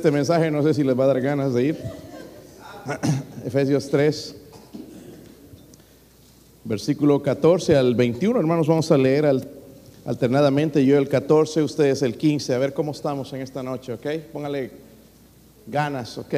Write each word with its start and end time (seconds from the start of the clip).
Este 0.00 0.12
mensaje 0.12 0.48
no 0.48 0.62
sé 0.62 0.74
si 0.74 0.84
les 0.84 0.96
va 0.96 1.02
a 1.02 1.06
dar 1.08 1.20
ganas 1.20 1.52
de 1.54 1.64
ir. 1.64 1.76
Efesios 3.44 3.90
3, 3.90 4.36
versículo 6.62 7.20
14 7.20 7.74
al 7.74 7.96
21, 7.96 8.38
hermanos, 8.38 8.68
vamos 8.68 8.92
a 8.92 8.96
leer 8.96 9.26
al- 9.26 9.50
alternadamente. 10.04 10.86
Yo 10.86 10.98
el 10.98 11.08
14, 11.08 11.64
ustedes 11.64 12.02
el 12.02 12.16
15. 12.16 12.54
A 12.54 12.58
ver 12.58 12.74
cómo 12.74 12.92
estamos 12.92 13.32
en 13.32 13.40
esta 13.40 13.64
noche, 13.64 13.92
¿ok? 13.92 14.06
Póngale 14.32 14.70
ganas, 15.66 16.16
¿ok? 16.16 16.34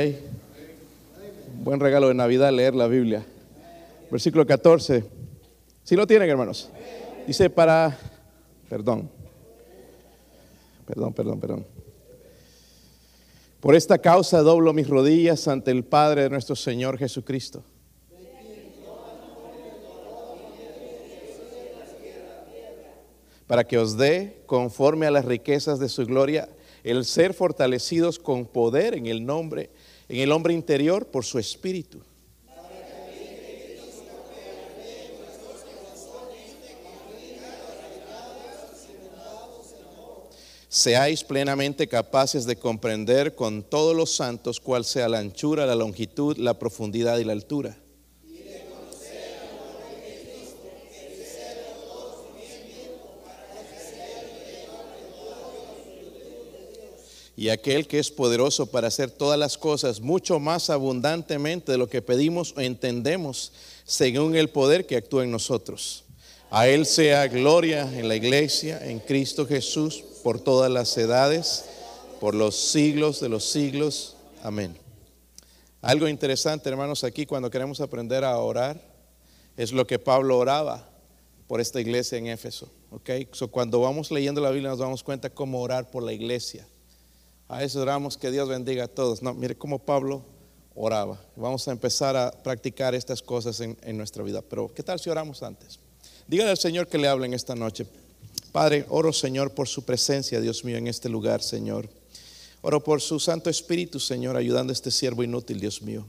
Buen 1.62 1.80
regalo 1.80 2.08
de 2.08 2.14
Navidad 2.14 2.50
leer 2.54 2.74
la 2.74 2.86
Biblia. 2.86 3.26
Versículo 4.10 4.46
14. 4.46 5.04
Si 5.84 5.96
lo 5.96 6.06
tienen, 6.06 6.30
hermanos. 6.30 6.70
Dice 7.26 7.50
para, 7.50 7.94
perdón, 8.70 9.10
perdón, 10.86 11.12
perdón, 11.12 11.40
perdón. 11.40 11.79
Por 13.60 13.74
esta 13.74 13.98
causa 13.98 14.40
doblo 14.40 14.72
mis 14.72 14.88
rodillas 14.88 15.46
ante 15.46 15.70
el 15.70 15.84
Padre 15.84 16.22
de 16.22 16.30
nuestro 16.30 16.56
Señor 16.56 16.96
Jesucristo. 16.96 17.62
Para 23.46 23.64
que 23.64 23.76
os 23.76 23.98
dé, 23.98 24.42
conforme 24.46 25.06
a 25.06 25.10
las 25.10 25.26
riquezas 25.26 25.78
de 25.78 25.90
su 25.90 26.06
gloria, 26.06 26.48
el 26.84 27.04
ser 27.04 27.34
fortalecidos 27.34 28.18
con 28.18 28.46
poder 28.46 28.94
en 28.94 29.06
el 29.06 29.26
nombre, 29.26 29.70
en 30.08 30.20
el 30.20 30.32
hombre 30.32 30.54
interior 30.54 31.06
por 31.06 31.26
su 31.26 31.38
espíritu. 31.38 32.00
Seáis 40.70 41.24
plenamente 41.24 41.88
capaces 41.88 42.46
de 42.46 42.54
comprender 42.54 43.34
con 43.34 43.64
todos 43.64 43.94
los 43.94 44.14
santos 44.14 44.60
cuál 44.60 44.84
sea 44.84 45.08
la 45.08 45.18
anchura, 45.18 45.66
la 45.66 45.74
longitud, 45.74 46.38
la 46.38 46.60
profundidad 46.60 47.18
y 47.18 47.24
la 47.24 47.32
altura. 47.32 47.76
Y 57.36 57.48
aquel 57.48 57.88
que 57.88 57.98
es 57.98 58.10
poderoso 58.10 58.66
para 58.66 58.88
hacer 58.88 59.10
todas 59.10 59.38
las 59.38 59.58
cosas 59.58 60.00
mucho 60.00 60.38
más 60.38 60.70
abundantemente 60.70 61.72
de 61.72 61.78
lo 61.78 61.88
que 61.88 62.02
pedimos 62.02 62.54
o 62.56 62.60
entendemos, 62.60 63.52
según 63.84 64.36
el 64.36 64.50
poder 64.50 64.86
que 64.86 64.96
actúa 64.96 65.24
en 65.24 65.32
nosotros. 65.32 66.04
A 66.50 66.68
Él 66.68 66.84
sea 66.84 67.26
gloria 67.28 67.90
en 67.98 68.08
la 68.08 68.14
iglesia, 68.14 68.86
en 68.86 69.00
Cristo 69.00 69.46
Jesús, 69.46 70.04
por 70.22 70.40
todas 70.40 70.70
las 70.70 70.96
edades, 70.96 71.64
por 72.20 72.34
los 72.34 72.56
siglos 72.56 73.20
de 73.20 73.28
los 73.28 73.44
siglos. 73.44 74.16
Amén. 74.42 74.76
Algo 75.82 76.08
interesante, 76.08 76.68
hermanos, 76.68 77.04
aquí 77.04 77.24
cuando 77.24 77.50
queremos 77.50 77.80
aprender 77.80 78.24
a 78.24 78.36
orar, 78.38 78.80
es 79.56 79.72
lo 79.72 79.86
que 79.86 79.98
Pablo 79.98 80.38
oraba 80.38 80.88
por 81.46 81.60
esta 81.60 81.80
iglesia 81.80 82.18
en 82.18 82.26
Éfeso. 82.26 82.70
¿ok? 82.90 83.10
So, 83.32 83.48
cuando 83.48 83.80
vamos 83.80 84.10
leyendo 84.10 84.40
la 84.40 84.50
Biblia 84.50 84.70
nos 84.70 84.78
damos 84.78 85.02
cuenta 85.02 85.30
cómo 85.30 85.60
orar 85.60 85.90
por 85.90 86.02
la 86.02 86.12
iglesia. 86.12 86.66
A 87.48 87.58
veces 87.58 87.76
oramos 87.76 88.16
que 88.16 88.30
Dios 88.30 88.48
bendiga 88.48 88.84
a 88.84 88.88
todos. 88.88 89.22
No, 89.22 89.34
mire 89.34 89.56
cómo 89.56 89.78
Pablo 89.78 90.22
oraba. 90.74 91.20
Vamos 91.34 91.66
a 91.66 91.72
empezar 91.72 92.16
a 92.16 92.30
practicar 92.30 92.94
estas 92.94 93.22
cosas 93.22 93.60
en, 93.60 93.76
en 93.82 93.96
nuestra 93.96 94.22
vida. 94.22 94.42
Pero, 94.42 94.72
¿qué 94.72 94.82
tal 94.82 95.00
si 95.00 95.10
oramos 95.10 95.42
antes? 95.42 95.80
Dígale 96.28 96.50
al 96.50 96.58
Señor 96.58 96.86
que 96.86 96.98
le 96.98 97.08
hable 97.08 97.26
en 97.26 97.34
esta 97.34 97.54
noche. 97.54 97.86
Padre, 98.52 98.84
oro 98.88 99.12
Señor 99.12 99.52
por 99.52 99.68
su 99.68 99.84
presencia, 99.84 100.40
Dios 100.40 100.64
mío, 100.64 100.76
en 100.76 100.88
este 100.88 101.08
lugar, 101.08 101.40
Señor. 101.42 101.88
Oro 102.62 102.82
por 102.82 103.00
su 103.00 103.20
Santo 103.20 103.48
Espíritu, 103.48 104.00
Señor, 104.00 104.36
ayudando 104.36 104.72
a 104.72 104.74
este 104.74 104.90
siervo 104.90 105.22
inútil, 105.22 105.60
Dios 105.60 105.82
mío. 105.82 106.04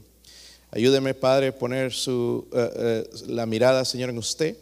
Ayúdeme, 0.72 1.14
Padre, 1.14 1.48
a 1.48 1.58
poner 1.58 1.92
su, 1.92 2.48
eh, 2.52 2.70
eh, 2.76 3.10
la 3.28 3.46
mirada, 3.46 3.84
Señor, 3.84 4.10
en 4.10 4.18
usted, 4.18 4.56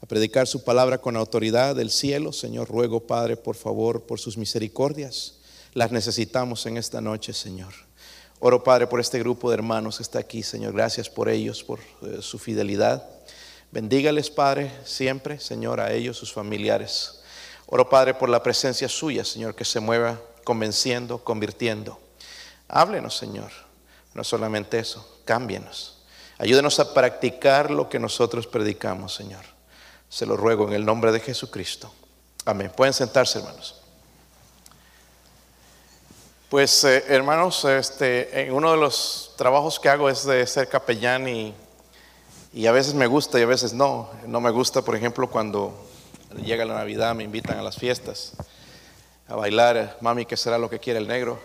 a 0.00 0.06
predicar 0.06 0.48
su 0.48 0.64
palabra 0.64 0.98
con 0.98 1.16
autoridad 1.16 1.76
del 1.76 1.90
cielo. 1.90 2.32
Señor, 2.32 2.68
ruego, 2.68 3.00
Padre, 3.00 3.36
por 3.36 3.54
favor, 3.54 4.02
por 4.02 4.18
sus 4.18 4.36
misericordias. 4.36 5.34
Las 5.74 5.92
necesitamos 5.92 6.66
en 6.66 6.76
esta 6.76 7.00
noche, 7.00 7.32
Señor. 7.32 7.72
Oro, 8.40 8.64
Padre, 8.64 8.88
por 8.88 8.98
este 8.98 9.20
grupo 9.20 9.48
de 9.48 9.54
hermanos 9.54 9.98
que 9.98 10.02
está 10.02 10.18
aquí, 10.18 10.42
Señor. 10.42 10.72
Gracias 10.72 11.08
por 11.08 11.28
ellos, 11.28 11.62
por 11.62 11.78
eh, 12.02 12.18
su 12.20 12.38
fidelidad. 12.40 13.08
Bendígales, 13.72 14.28
Padre, 14.28 14.70
siempre, 14.84 15.40
Señor, 15.40 15.80
a 15.80 15.92
ellos, 15.92 16.18
sus 16.18 16.30
familiares. 16.30 17.22
Oro, 17.66 17.88
Padre, 17.88 18.12
por 18.12 18.28
la 18.28 18.42
presencia 18.42 18.86
suya, 18.86 19.24
Señor, 19.24 19.54
que 19.54 19.64
se 19.64 19.80
mueva 19.80 20.20
convenciendo, 20.44 21.24
convirtiendo. 21.24 21.98
Háblenos, 22.68 23.16
Señor. 23.16 23.50
No 24.12 24.24
solamente 24.24 24.78
eso, 24.78 25.20
cámbienos. 25.24 26.04
Ayúdenos 26.36 26.78
a 26.80 26.92
practicar 26.92 27.70
lo 27.70 27.88
que 27.88 27.98
nosotros 27.98 28.46
predicamos, 28.46 29.14
Señor. 29.14 29.44
Se 30.10 30.26
lo 30.26 30.36
ruego 30.36 30.68
en 30.68 30.74
el 30.74 30.84
nombre 30.84 31.10
de 31.10 31.20
Jesucristo. 31.20 31.90
Amén. 32.44 32.70
Pueden 32.76 32.92
sentarse, 32.92 33.38
hermanos. 33.38 33.80
Pues, 36.50 36.84
eh, 36.84 37.04
hermanos, 37.08 37.64
este, 37.64 38.42
en 38.42 38.52
uno 38.52 38.72
de 38.72 38.76
los 38.76 39.32
trabajos 39.38 39.80
que 39.80 39.88
hago 39.88 40.10
es 40.10 40.26
de 40.26 40.46
ser 40.46 40.68
capellán 40.68 41.26
y 41.26 41.54
y 42.52 42.66
a 42.66 42.72
veces 42.72 42.94
me 42.94 43.06
gusta 43.06 43.38
y 43.38 43.42
a 43.42 43.46
veces 43.46 43.72
no. 43.72 44.10
No 44.26 44.40
me 44.40 44.50
gusta, 44.50 44.82
por 44.82 44.94
ejemplo, 44.96 45.28
cuando 45.30 45.74
llega 46.44 46.64
la 46.64 46.74
Navidad, 46.74 47.14
me 47.14 47.24
invitan 47.24 47.58
a 47.58 47.62
las 47.62 47.76
fiestas 47.76 48.32
a 49.28 49.36
bailar. 49.36 49.96
Mami, 50.00 50.26
¿qué 50.26 50.36
será 50.36 50.58
lo 50.58 50.68
que 50.68 50.78
quiere 50.78 50.98
el 50.98 51.08
negro? 51.08 51.40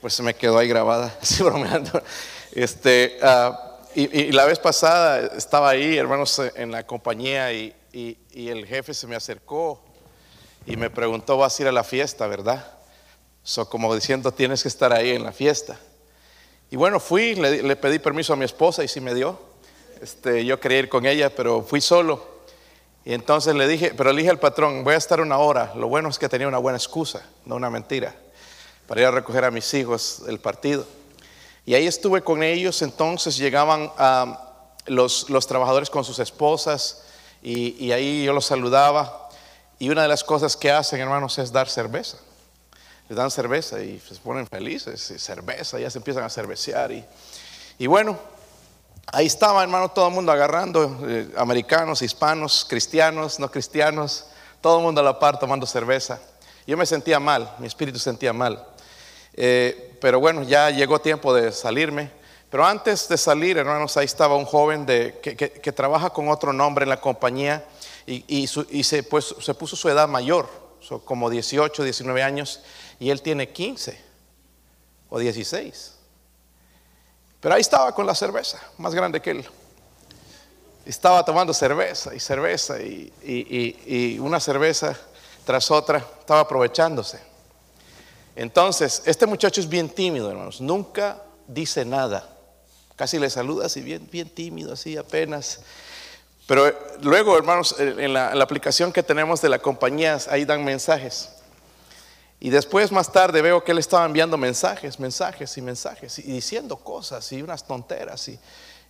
Pues 0.00 0.14
se 0.14 0.22
me 0.22 0.34
quedó 0.34 0.58
ahí 0.58 0.68
grabada, 0.68 1.14
así 1.22 1.42
bromeando. 1.42 2.02
Este, 2.52 3.18
ah, 3.22 3.78
y, 3.94 4.30
la 4.32 4.44
vez 4.44 4.58
pasada 4.58 5.20
estaba 5.36 5.70
ahí, 5.70 5.96
hermanos, 5.96 6.40
en 6.54 6.70
la 6.70 6.86
compañía 6.86 7.50
y, 7.52 7.74
y- 7.92 8.18
y 8.30 8.48
el 8.48 8.66
jefe 8.66 8.92
se 8.92 9.06
me 9.06 9.16
acercó 9.16 9.82
y 10.66 10.76
me 10.76 10.90
preguntó, 10.90 11.38
vas 11.38 11.58
a 11.58 11.62
ir 11.62 11.68
a 11.68 11.72
la 11.72 11.82
fiesta, 11.84 12.26
¿verdad? 12.26 12.72
So, 13.42 13.70
como 13.70 13.94
diciendo, 13.94 14.32
tienes 14.32 14.62
que 14.62 14.68
estar 14.68 14.92
ahí 14.92 15.10
en 15.12 15.22
la 15.24 15.32
fiesta. 15.32 15.78
Y 16.70 16.76
bueno, 16.76 17.00
fui, 17.00 17.36
le, 17.36 17.62
le 17.62 17.76
pedí 17.76 17.98
permiso 17.98 18.34
a 18.34 18.36
mi 18.36 18.44
esposa 18.44 18.84
y 18.84 18.88
sí 18.88 19.00
me 19.00 19.14
dio. 19.14 19.38
Este, 20.00 20.44
yo 20.44 20.60
quería 20.60 20.78
ir 20.78 20.88
con 20.88 21.06
ella, 21.06 21.34
pero 21.34 21.62
fui 21.62 21.80
solo. 21.80 22.36
Y 23.04 23.14
entonces 23.14 23.54
le 23.54 23.68
dije, 23.68 23.94
pero 23.96 24.12
le 24.12 24.18
dije 24.18 24.30
al 24.30 24.38
patrón, 24.38 24.82
voy 24.84 24.94
a 24.94 24.98
estar 24.98 25.20
una 25.20 25.38
hora. 25.38 25.72
Lo 25.76 25.88
bueno 25.88 26.08
es 26.08 26.18
que 26.18 26.28
tenía 26.28 26.48
una 26.48 26.58
buena 26.58 26.76
excusa, 26.76 27.22
no 27.44 27.54
una 27.56 27.70
mentira, 27.70 28.14
para 28.86 29.00
ir 29.00 29.06
a 29.06 29.10
recoger 29.12 29.44
a 29.44 29.50
mis 29.50 29.72
hijos 29.74 30.22
el 30.26 30.40
partido. 30.40 30.84
Y 31.64 31.74
ahí 31.74 31.86
estuve 31.86 32.22
con 32.22 32.42
ellos, 32.42 32.82
entonces 32.82 33.36
llegaban 33.36 33.92
ah, 33.98 34.64
los, 34.86 35.30
los 35.30 35.46
trabajadores 35.46 35.88
con 35.88 36.04
sus 36.04 36.18
esposas 36.18 37.04
y, 37.42 37.92
ahí 37.92 38.24
yo 38.24 38.32
los 38.32 38.46
saludaba. 38.46 39.28
Y 39.78 39.90
una 39.90 40.02
de 40.02 40.08
las 40.08 40.24
cosas 40.24 40.56
que 40.56 40.72
hacen, 40.72 41.00
hermanos, 41.00 41.38
es 41.38 41.52
dar 41.52 41.68
cerveza. 41.68 42.18
Les 43.08 43.16
dan 43.16 43.30
cerveza 43.30 43.80
y 43.82 44.00
se 44.00 44.16
ponen 44.16 44.48
felices, 44.48 45.12
y 45.12 45.18
cerveza, 45.18 45.78
ya 45.78 45.90
se 45.90 45.98
empiezan 45.98 46.24
a 46.24 46.30
cervecear. 46.30 46.90
Y, 46.90 47.04
y 47.78 47.86
bueno, 47.86 48.18
Ahí 49.12 49.26
estaba, 49.26 49.62
hermano, 49.62 49.88
todo 49.88 50.08
el 50.08 50.14
mundo 50.14 50.32
agarrando, 50.32 50.98
eh, 51.08 51.30
americanos, 51.36 52.02
hispanos, 52.02 52.66
cristianos, 52.68 53.38
no 53.38 53.48
cristianos, 53.48 54.26
todo 54.60 54.78
el 54.78 54.84
mundo 54.84 55.00
a 55.00 55.04
la 55.04 55.18
par 55.18 55.38
tomando 55.38 55.64
cerveza. 55.64 56.18
Yo 56.66 56.76
me 56.76 56.84
sentía 56.84 57.20
mal, 57.20 57.54
mi 57.58 57.68
espíritu 57.68 58.00
sentía 58.00 58.32
mal. 58.32 58.66
Eh, 59.34 59.96
pero 60.00 60.18
bueno, 60.18 60.42
ya 60.42 60.70
llegó 60.70 61.00
tiempo 61.00 61.32
de 61.32 61.52
salirme. 61.52 62.10
Pero 62.50 62.66
antes 62.66 63.08
de 63.08 63.16
salir, 63.16 63.58
hermanos, 63.58 63.96
ahí 63.96 64.06
estaba 64.06 64.36
un 64.36 64.44
joven 64.44 64.84
de, 64.86 65.20
que, 65.20 65.72
trabaja 65.72 66.10
con 66.10 66.28
otro 66.28 66.52
nombre 66.52 66.82
en 66.82 66.88
la 66.88 67.00
compañía 67.00 67.64
y 68.06 68.46
se, 68.46 69.02
pues, 69.04 69.34
se 69.40 69.54
puso 69.54 69.76
su 69.76 69.88
edad 69.88 70.08
mayor, 70.08 70.48
so, 70.80 71.04
como 71.04 71.28
18, 71.28 71.82
19 71.82 72.22
años, 72.22 72.60
y 72.98 73.10
él 73.10 73.20
tiene 73.20 73.50
15 73.50 74.00
o 75.10 75.18
16. 75.18 75.95
Pero 77.40 77.54
ahí 77.54 77.60
estaba 77.60 77.94
con 77.94 78.06
la 78.06 78.14
cerveza, 78.14 78.60
más 78.78 78.94
grande 78.94 79.20
que 79.20 79.30
él. 79.30 79.46
Estaba 80.84 81.24
tomando 81.24 81.52
cerveza 81.52 82.14
y 82.14 82.20
cerveza 82.20 82.80
y, 82.80 83.12
y- 83.24 83.76
y- 84.14 84.18
una 84.18 84.38
cerveza 84.40 84.96
tras 85.44 85.70
otra, 85.70 85.98
estaba 85.98 86.40
aprovechándose. 86.40 87.20
Entonces, 88.34 89.02
este 89.06 89.26
muchacho 89.26 89.60
es 89.60 89.68
bien 89.68 89.88
tímido, 89.88 90.30
hermanos, 90.30 90.60
nunca 90.60 91.22
dice 91.46 91.84
nada. 91.84 92.28
Casi 92.96 93.18
le 93.18 93.30
saluda 93.30 93.66
así, 93.66 93.80
bien, 93.80 94.08
bien 94.10 94.28
tímido, 94.28 94.72
así 94.72 94.96
apenas. 94.96 95.60
Pero 96.46 96.68
eh, 96.68 96.76
luego, 97.02 97.36
hermanos, 97.36 97.74
en 97.78 98.12
la, 98.12 98.30
en 98.32 98.38
la 98.38 98.44
aplicación 98.44 98.92
que 98.92 99.02
tenemos 99.02 99.40
de 99.42 99.48
la 99.48 99.58
compañía, 99.58 100.18
ahí 100.30 100.44
dan 100.44 100.64
mensajes. 100.64 101.30
Y 102.38 102.50
después, 102.50 102.92
más 102.92 103.10
tarde, 103.10 103.40
veo 103.40 103.64
que 103.64 103.72
él 103.72 103.78
estaba 103.78 104.04
enviando 104.04 104.36
mensajes, 104.36 105.00
mensajes 105.00 105.56
y 105.56 105.62
mensajes, 105.62 106.18
y 106.18 106.22
diciendo 106.22 106.76
cosas 106.76 107.30
y 107.32 107.42
unas 107.42 107.66
tonteras. 107.66 108.28
Y, 108.28 108.38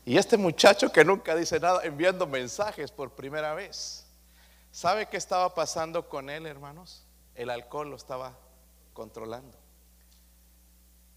y 0.04 0.18
este 0.18 0.36
muchacho 0.36 0.90
que 0.90 1.04
nunca 1.04 1.34
dice 1.34 1.60
nada, 1.60 1.80
enviando 1.84 2.26
mensajes 2.26 2.90
por 2.90 3.10
primera 3.10 3.54
vez. 3.54 4.04
¿Sabe 4.72 5.06
qué 5.06 5.16
estaba 5.16 5.54
pasando 5.54 6.08
con 6.08 6.28
él, 6.28 6.46
hermanos? 6.46 7.04
El 7.34 7.50
alcohol 7.50 7.90
lo 7.90 7.96
estaba 7.96 8.36
controlando. 8.92 9.56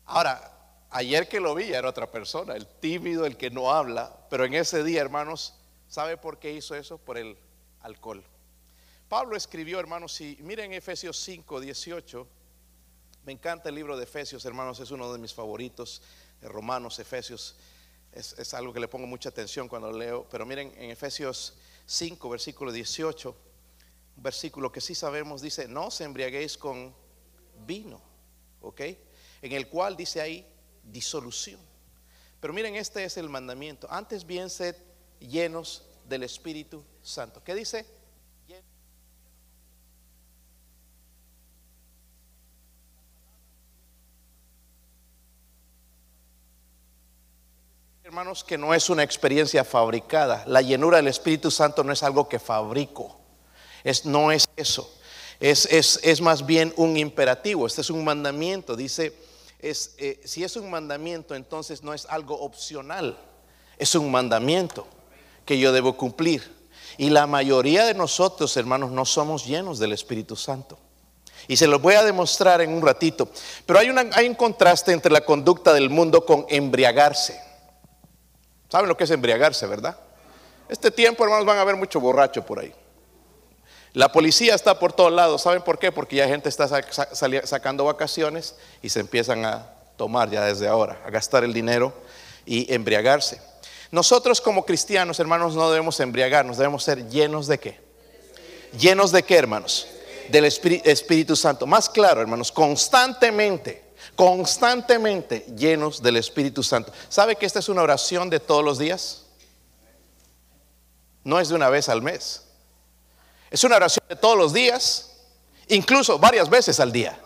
Ahora, 0.06 0.52
ayer 0.92 1.28
que 1.28 1.40
lo 1.40 1.56
vi 1.56 1.74
era 1.74 1.90
otra 1.90 2.12
persona, 2.12 2.56
el 2.56 2.68
tímido, 2.68 3.26
el 3.26 3.38
que 3.38 3.50
no 3.50 3.72
habla, 3.72 4.16
pero 4.30 4.46
en 4.46 4.54
ese 4.54 4.84
día, 4.84 5.02
hermanos, 5.02 5.56
¿sabe 5.88 6.18
por 6.18 6.40
qué 6.40 6.54
hizo 6.54 6.76
eso? 6.76 6.98
Por 6.98 7.18
el 7.18 7.38
alcohol. 7.82 8.24
Pablo 9.10 9.36
escribió, 9.36 9.80
hermanos, 9.80 10.22
y 10.22 10.38
miren 10.42 10.72
Efesios 10.72 11.18
5, 11.18 11.60
18. 11.60 12.28
Me 13.26 13.32
encanta 13.32 13.70
el 13.70 13.76
libro 13.76 13.98
de 13.98 14.04
Efesios, 14.04 14.46
hermanos, 14.46 14.80
es 14.80 14.92
uno 14.92 15.12
de 15.12 15.18
mis 15.18 15.34
favoritos. 15.34 16.04
Romanos, 16.44 17.00
Efesios, 17.00 17.56
es, 18.12 18.38
es 18.38 18.54
algo 18.54 18.72
que 18.72 18.80
le 18.80 18.88
pongo 18.88 19.08
mucha 19.08 19.30
atención 19.30 19.68
cuando 19.68 19.92
leo. 19.92 20.28
Pero 20.30 20.46
miren, 20.46 20.72
en 20.78 20.92
Efesios 20.92 21.56
5, 21.88 22.30
versículo 22.30 22.72
18, 22.72 23.36
un 24.16 24.24
versículo 24.24 24.72
que 24.72 24.80
sí 24.80 24.94
sabemos, 24.94 25.42
dice, 25.42 25.68
no 25.68 25.88
os 25.88 26.00
embriaguéis 26.02 26.56
con 26.56 26.94
vino, 27.66 28.00
¿ok? 28.62 28.82
En 29.42 29.54
el 29.54 29.70
cual 29.70 29.98
dice 29.98 30.22
ahí 30.22 30.46
disolución. 30.84 31.60
Pero 32.40 32.54
miren, 32.54 32.76
este 32.76 33.04
es 33.04 33.18
el 33.18 33.28
mandamiento. 33.28 33.88
Antes 33.90 34.24
bien 34.24 34.52
sed 34.52 34.76
llenos 35.20 35.84
del 36.08 36.22
Espíritu 36.22 36.84
Santo. 37.02 37.44
¿Qué 37.44 37.56
dice? 37.56 37.99
Hermanos, 48.20 48.44
que 48.44 48.58
no 48.58 48.74
es 48.74 48.90
una 48.90 49.02
experiencia 49.02 49.64
fabricada. 49.64 50.44
La 50.46 50.62
llenura 50.62 50.98
del 50.98 51.08
Espíritu 51.08 51.50
Santo 51.50 51.86
no 51.86 51.94
es 51.94 52.04
algo 52.04 52.28
que 52.28 52.38
fabrico. 52.38 53.18
Es, 53.82 54.04
no 54.04 54.30
es 54.34 54.44
eso. 54.58 54.94
Es, 55.40 55.66
es, 55.68 56.02
es 56.04 56.20
más 56.20 56.46
bien 56.46 56.74
un 56.76 56.98
imperativo. 56.98 57.66
Este 57.66 57.80
es 57.80 57.90
un 57.90 58.04
mandamiento. 58.04 58.76
Dice, 58.76 59.14
es, 59.60 59.96
eh, 60.00 60.20
si 60.26 60.44
es 60.44 60.58
un 60.58 60.70
mandamiento, 60.70 61.34
entonces 61.34 61.82
no 61.82 61.94
es 61.94 62.06
algo 62.08 62.38
opcional. 62.38 63.18
Es 63.78 63.96
un 63.96 64.12
mandamiento 64.12 64.86
que 65.46 65.58
yo 65.58 65.72
debo 65.72 65.96
cumplir. 65.96 66.44
Y 66.98 67.12
la 67.12 67.26
mayoría 67.26 67.86
de 67.86 67.94
nosotros, 67.94 68.58
hermanos, 68.58 68.92
no 68.92 69.06
somos 69.06 69.46
llenos 69.46 69.80
del 69.80 69.94
Espíritu 69.94 70.36
Santo. 70.36 70.78
Y 71.48 71.56
se 71.56 71.68
lo 71.68 71.80
voy 71.80 71.94
a 71.94 72.04
demostrar 72.04 72.60
en 72.60 72.74
un 72.74 72.82
ratito. 72.82 73.30
Pero 73.66 73.80
hay, 73.80 73.90
una, 73.90 74.10
hay 74.12 74.28
un 74.28 74.36
contraste 74.36 74.92
entre 74.92 75.10
la 75.10 75.22
conducta 75.22 75.72
del 75.72 75.90
mundo 75.90 76.26
con 76.26 76.46
embriagarse. 76.50 77.48
¿Saben 78.70 78.88
lo 78.88 78.96
que 78.96 79.04
es 79.04 79.12
embriagarse, 79.12 79.66
verdad? 79.66 79.98
Este 80.70 80.92
tiempo, 80.92 81.24
hermanos, 81.24 81.46
van 81.46 81.58
a 81.58 81.62
haber 81.62 81.76
mucho 81.76 82.00
borracho 82.00 82.46
por 82.46 82.60
ahí. 82.60 82.74
La 83.94 84.12
policía 84.12 84.54
está 84.54 84.78
por 84.78 84.94
todos 84.94 85.12
lados. 85.12 85.42
¿Saben 85.42 85.64
por 85.64 85.80
qué? 85.80 85.92
Porque 85.92 86.18
ya 86.18 86.28
gente 86.28 86.48
está 86.48 86.68
sacando 87.44 87.86
vacaciones 87.86 88.56
y 88.84 88.90
se 88.90 89.00
empiezan 89.00 89.46
a 89.46 89.68
tomar 89.98 90.30
ya 90.30 90.46
desde 90.46 90.68
ahora, 90.68 91.02
a 91.06 91.10
gastar 91.10 91.44
el 91.44 91.54
dinero 91.54 91.92
y 92.46 92.72
embriagarse. 92.72 93.42
Nosotros 93.90 94.40
como 94.40 94.64
cristianos, 94.64 95.20
hermanos, 95.20 95.56
no 95.56 95.72
debemos 95.72 96.00
embriagarnos, 96.00 96.58
debemos 96.58 96.84
ser 96.84 97.10
llenos 97.10 97.48
de 97.48 97.60
qué? 97.60 97.80
Llenos 98.78 99.12
de 99.12 99.24
qué, 99.24 99.36
hermanos? 99.36 99.88
Del 100.30 100.46
Espíritu 100.46 101.36
Santo. 101.36 101.66
Más 101.66 101.90
claro, 101.90 102.22
hermanos, 102.22 102.52
constantemente 102.52 103.89
constantemente 104.20 105.46
llenos 105.56 106.04
del 106.04 106.18
Espíritu 106.18 106.62
Santo. 106.62 106.92
¿Sabe 107.08 107.38
que 107.38 107.46
esta 107.46 107.60
es 107.60 107.70
una 107.70 107.84
oración 107.84 108.30
de 108.30 108.42
todos 108.42 108.66
los 108.66 108.78
días? 108.78 109.24
No 111.24 111.40
es 111.40 111.48
de 111.48 111.56
una 111.56 111.70
vez 111.70 111.88
al 111.88 112.02
mes. 112.02 112.44
Es 113.50 113.64
una 113.64 113.78
oración 113.78 114.04
de 114.10 114.18
todos 114.18 114.38
los 114.38 114.52
días, 114.52 115.22
incluso 115.70 116.20
varias 116.20 116.50
veces 116.50 116.82
al 116.82 116.92
día. 116.92 117.18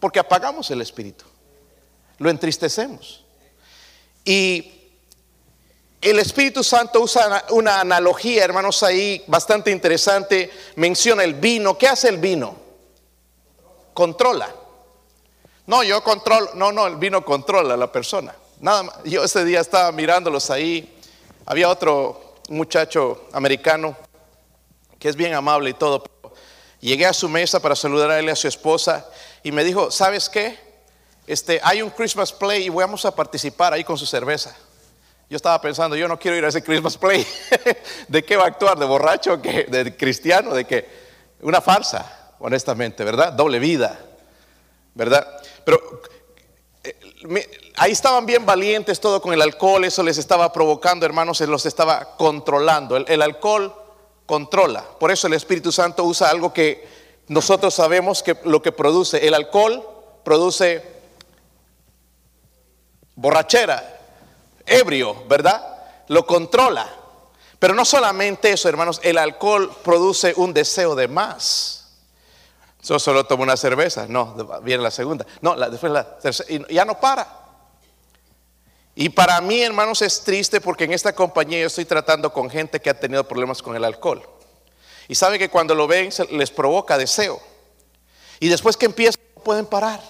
Porque 0.00 0.18
apagamos 0.18 0.70
el 0.70 0.80
Espíritu, 0.80 1.26
lo 2.16 2.30
entristecemos. 2.30 3.22
Y 4.24 4.72
el 6.00 6.18
Espíritu 6.18 6.64
Santo 6.64 7.02
usa 7.02 7.44
una 7.50 7.78
analogía, 7.78 8.42
hermanos, 8.42 8.82
ahí 8.82 9.22
bastante 9.26 9.70
interesante. 9.70 10.50
Menciona 10.76 11.24
el 11.24 11.34
vino. 11.34 11.76
¿Qué 11.76 11.88
hace 11.88 12.08
el 12.08 12.16
vino? 12.16 12.56
Controla. 13.92 14.59
No, 15.70 15.84
yo 15.84 16.02
controlo, 16.02 16.50
no, 16.54 16.72
no, 16.72 16.88
el 16.88 16.96
vino 16.96 17.24
controla 17.24 17.74
a 17.74 17.76
la 17.76 17.92
persona. 17.92 18.34
Nada 18.58 18.82
más, 18.82 18.96
yo 19.04 19.22
ese 19.22 19.44
día 19.44 19.60
estaba 19.60 19.92
mirándolos 19.92 20.50
ahí. 20.50 20.98
Había 21.46 21.68
otro 21.68 22.34
muchacho 22.48 23.28
americano 23.32 23.96
que 24.98 25.08
es 25.08 25.14
bien 25.14 25.32
amable 25.32 25.70
y 25.70 25.74
todo. 25.74 26.02
llegué 26.80 27.06
a 27.06 27.12
su 27.12 27.28
mesa 27.28 27.60
para 27.60 27.76
saludar 27.76 28.10
a 28.10 28.18
él 28.18 28.24
y 28.24 28.30
a 28.30 28.34
su 28.34 28.48
esposa 28.48 29.08
y 29.44 29.52
me 29.52 29.62
dijo, 29.62 29.92
¿sabes 29.92 30.28
qué? 30.28 30.58
Este, 31.24 31.60
hay 31.62 31.82
un 31.82 31.90
Christmas 31.90 32.32
play 32.32 32.64
y 32.64 32.68
vamos 32.68 33.04
a 33.04 33.14
participar 33.14 33.72
ahí 33.72 33.84
con 33.84 33.96
su 33.96 34.06
cerveza. 34.06 34.52
Yo 35.28 35.36
estaba 35.36 35.60
pensando, 35.60 35.94
yo 35.94 36.08
no 36.08 36.18
quiero 36.18 36.36
ir 36.36 36.44
a 36.44 36.48
ese 36.48 36.64
Christmas 36.64 36.98
play. 36.98 37.24
¿De 38.08 38.24
qué 38.24 38.36
va 38.36 38.42
a 38.42 38.48
actuar? 38.48 38.76
¿De 38.76 38.86
borracho? 38.86 39.36
¿De 39.36 39.96
cristiano? 39.96 40.52
¿De 40.52 40.64
qué? 40.64 40.88
Una 41.42 41.60
farsa, 41.60 42.32
honestamente, 42.40 43.04
¿verdad? 43.04 43.34
Doble 43.34 43.60
vida, 43.60 44.00
¿verdad? 44.94 45.40
Pero 45.64 46.02
eh, 46.84 47.72
ahí 47.76 47.92
estaban 47.92 48.26
bien 48.26 48.46
valientes 48.46 49.00
todo 49.00 49.20
con 49.20 49.32
el 49.32 49.42
alcohol, 49.42 49.84
eso 49.84 50.02
les 50.02 50.18
estaba 50.18 50.52
provocando, 50.52 51.06
hermanos, 51.06 51.38
se 51.38 51.46
los 51.46 51.66
estaba 51.66 52.16
controlando. 52.16 52.96
El, 52.96 53.22
alcohol 53.22 53.74
controla. 54.26 54.84
Por 54.98 55.10
eso 55.10 55.26
el 55.26 55.34
Espíritu 55.34 55.72
Santo 55.72 56.04
usa 56.04 56.30
algo 56.30 56.52
que 56.52 56.86
nosotros 57.28 57.74
sabemos 57.74 58.22
que 58.22 58.36
lo 58.44 58.62
que 58.62 58.72
produce. 58.72 59.26
El 59.26 59.34
alcohol 59.34 59.86
produce 60.24 60.82
borrachera, 63.14 64.00
ebrio, 64.66 65.24
¿verdad? 65.28 65.62
Lo 66.08 66.26
controla. 66.26 66.88
Pero 67.58 67.74
no 67.74 67.84
solamente 67.84 68.52
eso, 68.52 68.68
hermanos, 68.70 69.00
el 69.04 69.18
alcohol 69.18 69.70
produce 69.84 70.32
un 70.36 70.54
deseo 70.54 70.94
de 70.94 71.08
más. 71.08 71.79
Yo 72.82 72.98
solo 72.98 73.24
tomo 73.24 73.42
una 73.42 73.56
cerveza. 73.56 74.06
No, 74.08 74.34
viene 74.62 74.82
la 74.82 74.90
segunda. 74.90 75.26
No, 75.40 75.54
después 75.68 75.92
la 75.92 76.18
tercera. 76.18 76.48
Y 76.48 76.74
ya 76.74 76.84
no 76.84 76.98
para. 76.98 77.26
Y 78.94 79.08
para 79.10 79.40
mí, 79.40 79.62
hermanos, 79.62 80.02
es 80.02 80.22
triste 80.22 80.60
porque 80.60 80.84
en 80.84 80.92
esta 80.92 81.14
compañía 81.14 81.60
yo 81.60 81.66
estoy 81.66 81.84
tratando 81.84 82.32
con 82.32 82.50
gente 82.50 82.80
que 82.80 82.90
ha 82.90 82.98
tenido 82.98 83.26
problemas 83.26 83.62
con 83.62 83.76
el 83.76 83.84
alcohol. 83.84 84.22
Y 85.08 85.14
sabe 85.14 85.38
que 85.38 85.48
cuando 85.48 85.74
lo 85.74 85.86
ven 85.86 86.10
les 86.30 86.50
provoca 86.50 86.96
deseo. 86.96 87.40
Y 88.38 88.48
después 88.48 88.76
que 88.76 88.86
empiezan, 88.86 89.20
no 89.36 89.42
pueden 89.42 89.66
parar. 89.66 90.00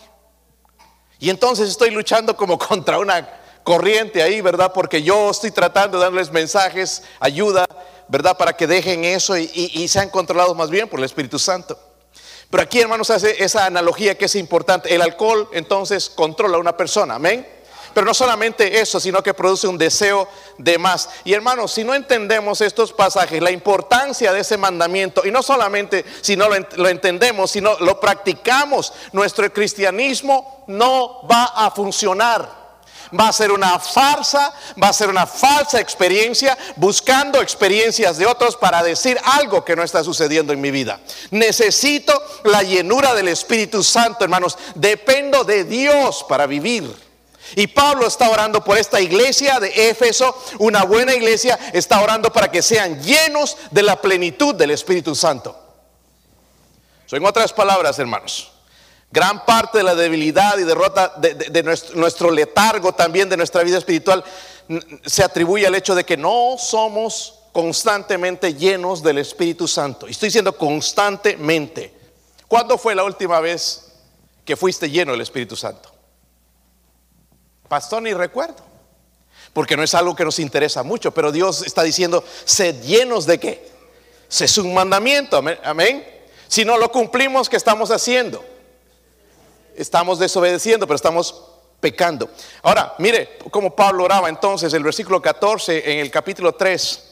Y 1.19 1.31
entonces 1.31 1.69
estoy 1.69 1.91
luchando 1.91 2.37
como 2.37 2.59
contra 2.69 2.99
una 2.99 3.29
corriente 3.65 4.23
ahí, 4.23 4.41
¿verdad? 4.41 4.73
Porque 4.73 5.03
yo 5.03 5.31
estoy 5.31 5.51
tratando 5.51 5.99
de 5.99 6.05
darles 6.05 6.31
mensajes, 6.31 7.03
ayuda, 7.19 7.67
¿verdad? 8.09 8.37
Para 8.37 8.55
que 8.55 8.67
dejen 8.67 9.05
eso 9.05 9.37
y, 9.37 9.51
y 9.55 9.89
sean 9.89 10.09
controlados 10.09 10.57
más 10.57 10.71
bien 10.71 10.89
por 10.89 10.99
el 10.99 11.05
Espíritu 11.05 11.39
Santo. 11.39 11.79
Pero 12.51 12.63
aquí, 12.63 12.81
hermanos, 12.81 13.11
hace 13.11 13.43
esa 13.43 13.67
analogía 13.67 14.19
que 14.19 14.25
es 14.25 14.35
importante. 14.35 14.93
El 14.95 15.03
alcohol 15.03 15.49
entonces 15.53 16.11
controla 16.11 16.57
a 16.57 16.61
una 16.61 16.77
persona, 16.77 17.15
amén. 17.15 17.47
Pero 17.95 18.07
no 18.07 18.15
solamente 18.15 18.81
eso, 18.81 19.01
sino 19.01 19.23
que 19.23 19.35
produce 19.35 19.67
un 19.67 19.79
deseo 19.79 20.29
de 20.59 20.79
más. 20.79 21.09
Y 21.25 21.33
hermanos, 21.33 21.73
si 21.73 21.83
no 21.83 21.95
entendemos 21.95 22.61
estos 22.61 22.93
pasajes, 22.93 23.43
la 23.43 23.51
importancia 23.51 24.33
de 24.33 24.41
ese 24.41 24.57
mandamiento, 24.57 25.23
y 25.25 25.31
no 25.31 25.43
solamente 25.43 26.05
si 26.21 26.37
no 26.37 26.49
lo, 26.49 26.57
lo 26.77 26.89
entendemos, 26.89 27.51
sino 27.51 27.79
lo 27.81 27.99
practicamos, 27.99 28.93
nuestro 29.13 29.53
cristianismo 29.53 30.65
no 30.69 31.27
va 31.29 31.45
a 31.45 31.71
funcionar 31.73 32.60
va 33.19 33.29
a 33.29 33.33
ser 33.33 33.53
una 33.53 33.79
farsa, 33.79 34.53
va 34.83 34.89
a 34.89 34.93
ser 34.93 35.09
una 35.09 35.27
falsa 35.27 35.81
experiencia, 35.81 36.57
buscando 36.77 37.41
experiencias 37.41 38.19
de 38.19 38.27
otros 38.27 38.57
para 38.57 38.83
decir 38.83 39.19
algo 39.25 39.65
que 39.65 39.77
no 39.77 39.83
está 39.83 40.05
sucediendo 40.05 40.53
en 40.53 40.61
mi 40.61 40.71
vida. 40.71 41.01
Necesito 41.31 42.13
la 42.45 42.63
llenura 42.63 43.15
del 43.15 43.29
Espíritu 43.29 43.83
Santo, 43.83 44.25
hermanos. 44.25 44.59
Dependo 44.75 45.45
de 45.45 45.65
Dios 45.65 46.25
para 46.29 46.47
vivir. 46.47 47.11
Y 47.57 47.67
Pablo 47.67 48.07
está 48.07 48.29
orando 48.31 48.63
por 48.63 48.79
esta 48.79 49.01
iglesia 49.01 49.59
de 49.59 49.91
Éfeso, 49.91 50.37
una 50.59 50.85
buena 50.85 51.15
iglesia, 51.15 51.59
está 51.73 52.01
orando 52.01 52.33
para 52.33 52.51
que 52.51 52.63
sean 52.63 53.03
llenos 53.03 53.57
de 53.71 53.83
la 53.83 54.01
plenitud 54.01 54.55
del 54.55 54.71
Espíritu 54.71 55.15
Santo. 55.15 55.59
So, 57.07 57.17
en 57.17 57.27
otras 57.27 57.53
palabras, 57.53 57.99
hermanos, 57.99 58.53
Gran 59.13 59.45
parte 59.45 59.79
de 59.79 59.85
la 59.85 59.97
debilidad 59.97 60.57
y 60.59 60.63
derrota 60.63 61.13
de, 61.17 61.63
nuestro, 61.95 62.31
letargo 62.31 62.93
también 62.93 63.29
de 63.29 63.37
nuestra 63.37 63.65
vida 63.65 63.79
espiritual 63.79 64.23
se 65.05 65.25
atribuye 65.25 65.67
al 65.67 65.75
hecho 65.75 65.97
de 65.97 66.05
que 66.05 66.17
no 66.17 66.55
somos 66.59 67.41
constantemente 67.53 68.55
llenos 68.55 69.03
del 69.03 69.19
Espíritu 69.19 69.67
Santo. 69.67 70.07
Y 70.07 70.13
estoy 70.13 70.29
diciendo 70.29 70.57
constantemente. 70.57 71.93
¿Cuándo 72.47 72.79
fue 72.79 72.95
la 72.95 73.03
última 73.03 73.41
vez 73.41 73.93
que 74.45 74.57
fuiste 74.57 74.89
lleno 74.89 75.11
del 75.11 75.23
Espíritu 75.23 75.57
Santo? 75.57 75.91
Pastor, 77.69 78.03
ni 78.03 78.15
recuerdo. 78.15 78.63
Porque 79.53 79.77
no 79.77 79.83
es 79.83 79.93
algo 79.95 80.15
que 80.15 80.25
nos 80.25 80.39
interesa 80.39 80.85
mucho, 80.85 81.13
pero 81.13 81.33
Dios 81.33 81.67
está 81.67 81.83
diciendo, 81.83 82.23
sed 82.45 82.81
llenos 82.83 83.27
de 83.27 83.41
qué? 83.41 83.71
Es 84.29 84.57
un 84.59 84.73
mandamiento, 84.73 85.43
amén. 85.65 86.07
Si 86.47 86.65
no 86.65 86.79
lo 86.79 86.93
cumplimos, 86.93 87.49
¿qué 87.49 87.57
estamos 87.57 87.91
haciendo? 87.91 88.45
Estamos 89.81 90.19
desobedeciendo, 90.19 90.87
pero 90.87 90.97
estamos 90.97 91.43
pecando. 91.81 92.31
Ahora, 92.63 92.95
mire 92.99 93.39
cómo 93.51 93.75
Pablo 93.75 94.05
oraba 94.05 94.29
entonces, 94.29 94.73
el 94.75 94.85
versículo 94.85 95.21
14 95.21 95.93
en 95.93 95.99
el 96.01 96.11
capítulo 96.11 96.55
3. 96.55 97.07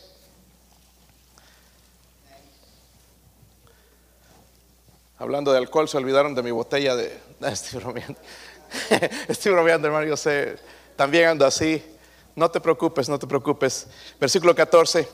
Hablando 5.18 5.50
de 5.50 5.58
alcohol, 5.58 5.88
se 5.88 5.96
olvidaron 5.96 6.34
de 6.34 6.42
mi 6.42 6.50
botella 6.50 6.94
de... 6.94 7.18
estoy 7.40 7.80
bromeando. 7.80 8.20
estoy 9.28 9.52
bromeando, 9.52 9.88
hermano, 9.88 10.06
yo 10.06 10.16
sé. 10.16 10.58
También 10.94 11.28
ando 11.28 11.44
así. 11.44 11.82
No 12.36 12.50
te 12.50 12.60
preocupes, 12.60 13.08
no 13.08 13.18
te 13.18 13.26
preocupes. 13.26 13.88
Versículo 14.20 14.54
14. 14.54 15.08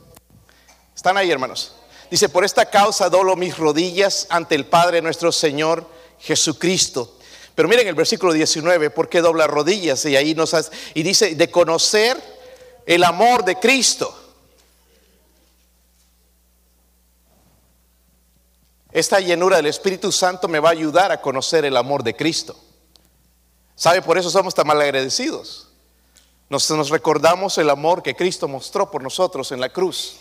¿Están 0.95 1.17
ahí, 1.17 1.31
hermanos? 1.31 1.75
Dice, 2.11 2.29
por 2.29 2.45
esta 2.45 2.69
causa 2.69 3.09
dolo 3.09 3.35
mis 3.35 3.57
rodillas 3.57 4.27
ante 4.29 4.55
el 4.55 4.67
Padre 4.67 5.01
nuestro 5.01 5.33
Señor 5.33 5.89
Jesucristo. 6.19 7.14
Pero 7.55 7.69
miren 7.69 7.87
el 7.87 7.95
versículo 7.95 8.33
19, 8.33 8.91
¿por 8.91 9.09
qué 9.09 9.21
dobla 9.21 9.47
rodillas? 9.47 10.05
Y 10.07 10.17
ahí 10.17 10.35
nos 10.35 10.55
hace, 10.55 10.71
y 10.95 11.03
dice, 11.03 11.35
de 11.35 11.51
conocer 11.51 12.21
el 12.87 13.05
amor 13.05 13.45
de 13.45 13.57
Cristo. 13.57 14.15
Esta 18.91 19.21
llenura 19.21 19.57
del 19.57 19.67
Espíritu 19.67 20.13
Santo 20.13 20.49
me 20.49 20.61
va 20.61 20.69
a 20.69 20.73
ayudar 20.73 21.11
a 21.11 21.21
conocer 21.21 21.65
el 21.65 21.77
amor 21.77 22.03
de 22.03 22.15
Cristo. 22.15 22.57
¿Sabe? 23.77 24.03
Por 24.03 24.19
eso 24.19 24.31
somos 24.31 24.55
tan 24.55 24.67
mal 24.67 24.81
agradecidos. 24.81 25.69
Nos, 26.49 26.71
nos 26.71 26.91
recordamos 26.91 27.59
el 27.59 27.71
amor 27.71 28.03
que 28.03 28.15
Cristo 28.15 28.47
mostró 28.47 28.91
por 28.91 29.03
nosotros 29.03 29.51
en 29.51 29.61
la 29.61 29.69
cruz. 29.69 30.17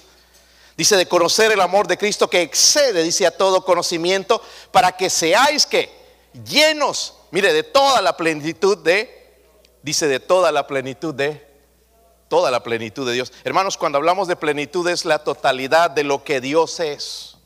Dice 0.75 0.97
de 0.97 1.07
conocer 1.07 1.51
el 1.51 1.61
amor 1.61 1.87
de 1.87 1.97
Cristo 1.97 2.27
que 2.27 2.41
excede, 2.41 3.03
dice 3.03 3.27
a 3.27 3.37
todo 3.37 3.63
conocimiento, 3.63 4.41
para 4.71 4.91
que 4.93 5.09
seáis 5.09 5.67
que 5.67 5.91
llenos, 6.43 7.13
mire, 7.33 7.51
de 7.51 7.63
toda 7.63 7.99
la 7.99 8.15
plenitud 8.15 8.77
de, 8.77 9.09
dice 9.81 10.07
de 10.07 10.19
toda 10.19 10.51
la 10.51 10.67
plenitud 10.67 11.15
de, 11.15 11.45
toda 12.27 12.51
la 12.51 12.61
plenitud 12.61 13.07
de 13.07 13.13
Dios. 13.13 13.33
Hermanos, 13.43 13.75
cuando 13.75 13.97
hablamos 13.97 14.27
de 14.27 14.35
plenitud 14.35 14.87
es 14.87 15.03
la 15.03 15.23
totalidad 15.23 15.89
de 15.89 16.03
lo 16.03 16.23
que 16.23 16.39
Dios 16.39 16.79
es. 16.79 17.37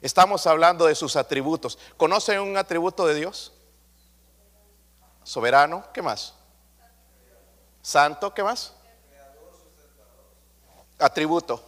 Estamos 0.00 0.46
hablando 0.46 0.86
de 0.86 0.94
sus 0.94 1.16
atributos. 1.16 1.76
¿Conocen 1.96 2.38
un 2.38 2.56
atributo 2.56 3.04
de 3.04 3.14
Dios? 3.14 3.52
Soberano, 5.24 5.84
¿qué 5.92 6.02
más? 6.02 6.34
Santo, 7.82 8.32
¿qué 8.32 8.44
más? 8.44 8.72
Atributo. 11.00 11.60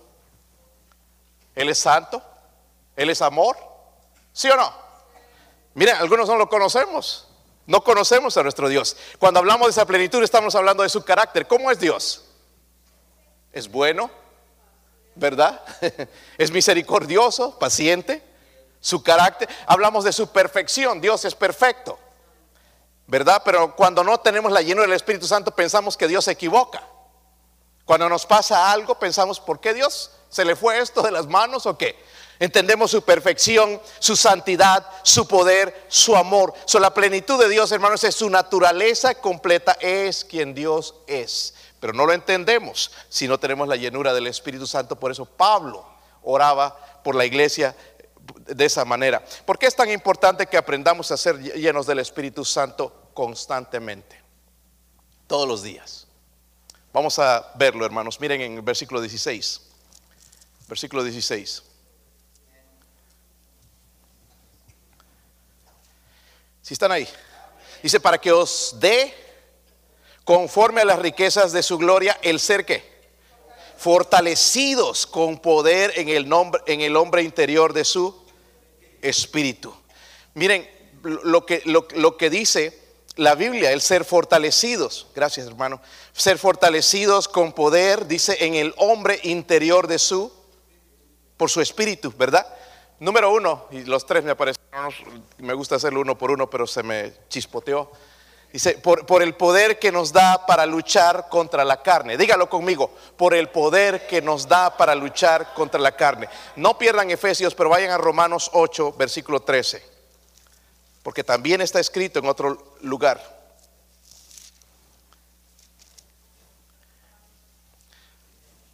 Él 1.57 1.69
es 1.69 1.79
santo, 1.79 2.23
Él 2.95 3.11
es 3.11 3.21
amor, 3.21 3.57
¿sí 4.33 4.49
o 4.49 4.57
no? 4.57 4.73
Miren, 5.75 5.97
algunos 5.97 6.29
no 6.29 6.37
lo 6.37 6.49
conocemos, 6.49 7.29
no 7.67 7.83
conocemos 7.85 8.37
a 8.37 8.43
nuestro 8.43 8.69
Dios. 8.69 8.97
Cuando 9.19 9.41
hablamos 9.41 9.69
de 9.69 9.71
esa 9.73 9.87
plenitud 9.87 10.23
estamos 10.23 10.55
hablando 10.55 10.83
de 10.83 10.89
su 10.89 11.03
carácter. 11.05 11.47
¿Cómo 11.47 11.71
es 11.71 11.79
Dios? 11.79 12.25
Es 13.53 13.71
bueno, 13.71 14.11
¿verdad? 15.15 15.63
es 16.39 16.51
misericordioso, 16.51 17.59
paciente, 17.59 18.23
su 18.81 19.03
carácter. 19.03 19.49
Hablamos 19.67 20.05
de 20.05 20.13
su 20.13 20.29
perfección, 20.29 21.01
Dios 21.01 21.25
es 21.25 21.35
perfecto, 21.35 21.99
¿verdad? 23.07 23.43
Pero 23.45 23.77
cuando 23.77 24.03
no 24.03 24.19
tenemos 24.19 24.51
la 24.51 24.63
llenura 24.63 24.87
del 24.87 24.97
Espíritu 24.97 25.27
Santo 25.27 25.55
pensamos 25.55 25.97
que 25.97 26.09
Dios 26.09 26.25
se 26.25 26.33
equivoca. 26.33 26.83
Cuando 27.85 28.09
nos 28.09 28.27
pasa 28.27 28.73
algo 28.73 28.99
pensamos, 28.99 29.39
¿por 29.39 29.61
qué 29.61 29.75
Dios 29.75 30.11
se 30.29 30.45
le 30.45 30.57
fue 30.57 30.79
esto 30.79 31.03
de 31.03 31.11
las 31.11 31.27
manos 31.27 31.67
o 31.67 31.77
qué? 31.77 31.97
Entendemos 32.43 32.91
su 32.91 33.03
perfección, 33.03 33.81
su 34.01 34.17
santidad, 34.17 34.85
su 35.05 35.29
poder, 35.29 35.87
su 35.87 36.17
amor. 36.17 36.53
So, 36.65 36.81
la 36.81 36.93
plenitud 36.93 37.39
de 37.39 37.49
Dios, 37.49 37.71
hermanos, 37.71 38.03
es 38.03 38.17
su 38.17 38.29
naturaleza 38.29 39.15
completa, 39.15 39.77
es 39.79 40.25
quien 40.25 40.53
Dios 40.53 40.97
es. 41.07 41.55
Pero 41.79 41.93
no 41.93 42.05
lo 42.05 42.13
entendemos 42.13 42.91
si 43.09 43.29
no 43.29 43.39
tenemos 43.39 43.69
la 43.69 43.77
llenura 43.77 44.13
del 44.13 44.27
Espíritu 44.27 44.67
Santo. 44.67 44.99
Por 44.99 45.13
eso 45.13 45.25
Pablo 45.25 45.89
oraba 46.25 46.77
por 47.05 47.15
la 47.15 47.25
iglesia 47.25 47.77
de 48.39 48.65
esa 48.65 48.85
manera. 48.85 49.25
¿Por 49.47 49.57
qué 49.57 49.67
es 49.67 49.77
tan 49.77 49.93
importante 49.93 50.49
que 50.49 50.57
aprendamos 50.57 51.13
a 51.13 51.17
ser 51.17 51.39
llenos 51.39 51.87
del 51.87 52.01
Espíritu 52.01 52.45
Santo 52.45 53.11
constantemente? 53.15 54.21
Todos 55.29 55.47
los 55.47 55.63
días. 55.63 56.09
Vamos 56.93 57.21
a 57.21 57.53
verlo, 57.55 57.87
hermanos. 57.87 58.19
Miren 58.19 58.41
en 58.41 58.57
el 58.57 58.63
versículo 58.63 59.01
16. 59.01 59.61
Versículo 60.67 61.05
16. 61.05 61.71
Si 66.63 66.75
están 66.75 66.93
ahí. 66.93 67.09
Dice, 67.83 68.01
para 68.01 68.19
que 68.19 68.31
os 68.33 68.77
dé 68.79 69.13
conforme 70.25 70.81
a 70.81 70.85
las 70.85 71.01
riquezas 71.01 71.53
de 71.53 71.63
su 71.63 71.77
gloria 71.79 72.19
el 72.23 72.39
ser 72.39 72.65
que 72.65 72.93
fortalecidos 73.77 75.07
con 75.09 75.41
poder 75.41 75.93
en 75.97 76.09
el, 76.09 76.29
nombre, 76.29 76.63
en 76.67 76.81
el 76.81 76.97
hombre 76.97 77.23
interior 77.23 77.73
de 77.73 77.85
su 77.85 78.17
espíritu. 79.01 79.75
Miren 80.35 80.71
lo 81.03 81.45
que, 81.45 81.63
lo, 81.65 81.89
lo 81.97 82.17
que 82.17 82.31
dice 82.31 82.81
la 83.17 83.35
Biblia, 83.35 83.73
el 83.73 83.81
ser 83.81 84.05
fortalecidos, 84.05 85.09
gracias 85.15 85.49
hermano, 85.49 85.83
ser 86.13 86.39
fortalecidos 86.39 87.27
con 87.27 87.53
poder, 87.53 88.07
dice, 88.07 88.37
en 88.45 88.55
el 88.55 88.73
hombre 88.77 89.19
interior 89.25 89.89
de 89.89 89.99
su, 89.99 90.33
por 91.37 91.51
su 91.51 91.61
espíritu, 91.61 92.15
¿verdad? 92.17 92.47
Número 93.03 93.33
uno, 93.33 93.67
y 93.73 93.83
los 93.83 94.07
tres 94.07 94.23
me 94.23 94.31
aparecieron, 94.31 94.95
me 95.39 95.55
gusta 95.55 95.75
hacerlo 95.75 96.03
uno 96.03 96.17
por 96.17 96.31
uno, 96.31 96.49
pero 96.49 96.69
se 96.69 96.85
me 96.85 97.13
chispoteó. 97.29 97.91
Dice, 98.53 98.79
por, 98.79 99.05
por, 99.07 99.25
el 99.25 99.35
poder 99.35 99.81
que 99.81 99.91
nos 99.91 100.13
da 100.13 100.47
para 100.47 100.67
luchar 100.67 101.29
contra 101.29 101.65
la 101.65 101.83
carne. 101.83 102.17
Dígalo 102.17 102.49
conmigo, 102.49 102.95
por 103.17 103.35
el 103.35 103.49
poder 103.49 104.07
que 104.07 104.23
nos 104.23 104.47
da 104.47 104.77
para 104.77 104.95
luchar 104.95 105.53
contra 105.53 105.81
la 105.81 105.97
carne. 105.97 106.29
No 106.55 106.79
pierdan 106.79 107.11
Efesios, 107.11 107.57
pero 107.57 107.71
vayan 107.71 107.91
a 107.91 107.99
Romanos 107.99 108.51
8, 108.53 108.93
versículo 108.97 109.41
13. 109.41 109.85
Porque 111.03 111.25
también 111.25 111.61
está 111.61 111.81
escrito 111.81 112.21
en 112.21 112.27
otro 112.27 112.77
lugar. 112.83 113.21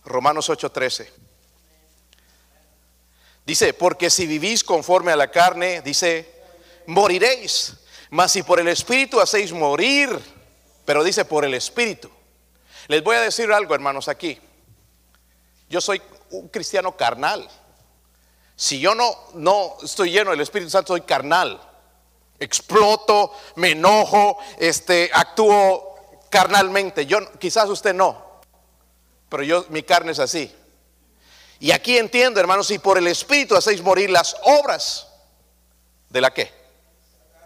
Romanos 0.05 0.51
8, 0.51 0.71
13. 0.71 1.28
Dice, 3.49 3.73
porque 3.73 4.11
si 4.11 4.27
vivís 4.27 4.63
conforme 4.63 5.11
a 5.11 5.17
la 5.17 5.31
carne, 5.31 5.81
dice, 5.81 6.31
moriréis. 6.85 7.73
Mas 8.11 8.33
si 8.33 8.43
por 8.43 8.61
el 8.61 8.69
Espíritu 8.69 9.23
hacéis 9.23 9.55
morir, 9.55 10.11
pero 10.85 11.03
dice 11.03 11.25
por 11.25 11.47
el 11.47 11.55
Espíritu. 11.55 12.11
Les 12.89 13.03
voy 13.03 13.17
a 13.17 13.23
decir 13.23 13.51
algo, 13.51 13.75
hermanos, 13.75 14.07
aquí. 14.09 14.39
Yo 15.71 15.81
soy 15.81 16.03
un 16.29 16.49
cristiano 16.49 16.95
carnal. 16.95 17.49
Si 18.55 18.81
yo 18.81 18.95
no, 18.95 19.17
no 19.33 19.77
estoy 19.83 20.11
lleno 20.11 20.33
del 20.33 20.43
Espíritu 20.43 20.69
Santo, 20.69 20.89
soy 20.89 21.01
carnal. 21.01 21.59
Exploto, 22.39 23.33
me 23.55 23.71
enojo, 23.71 24.37
este, 24.59 25.11
actúo 25.11 25.97
carnalmente. 26.29 27.07
Yo, 27.07 27.21
quizás 27.39 27.71
usted 27.71 27.95
no, 27.95 28.43
pero 29.31 29.43
yo, 29.43 29.65
mi 29.71 29.85
carne 29.85 30.13
es 30.13 30.19
así. 30.19 30.55
Y 31.61 31.73
aquí 31.73 31.99
entiendo, 31.99 32.41
hermanos, 32.41 32.69
si 32.69 32.79
por 32.79 32.99
el 32.99 33.07
Espíritu 33.09 33.57
hacéis 33.57 33.83
morir 33.83 34.11
las 34.11 34.37
obras 34.43 35.09
de 36.09 36.21
la 36.21 36.33
qué? 36.33 36.59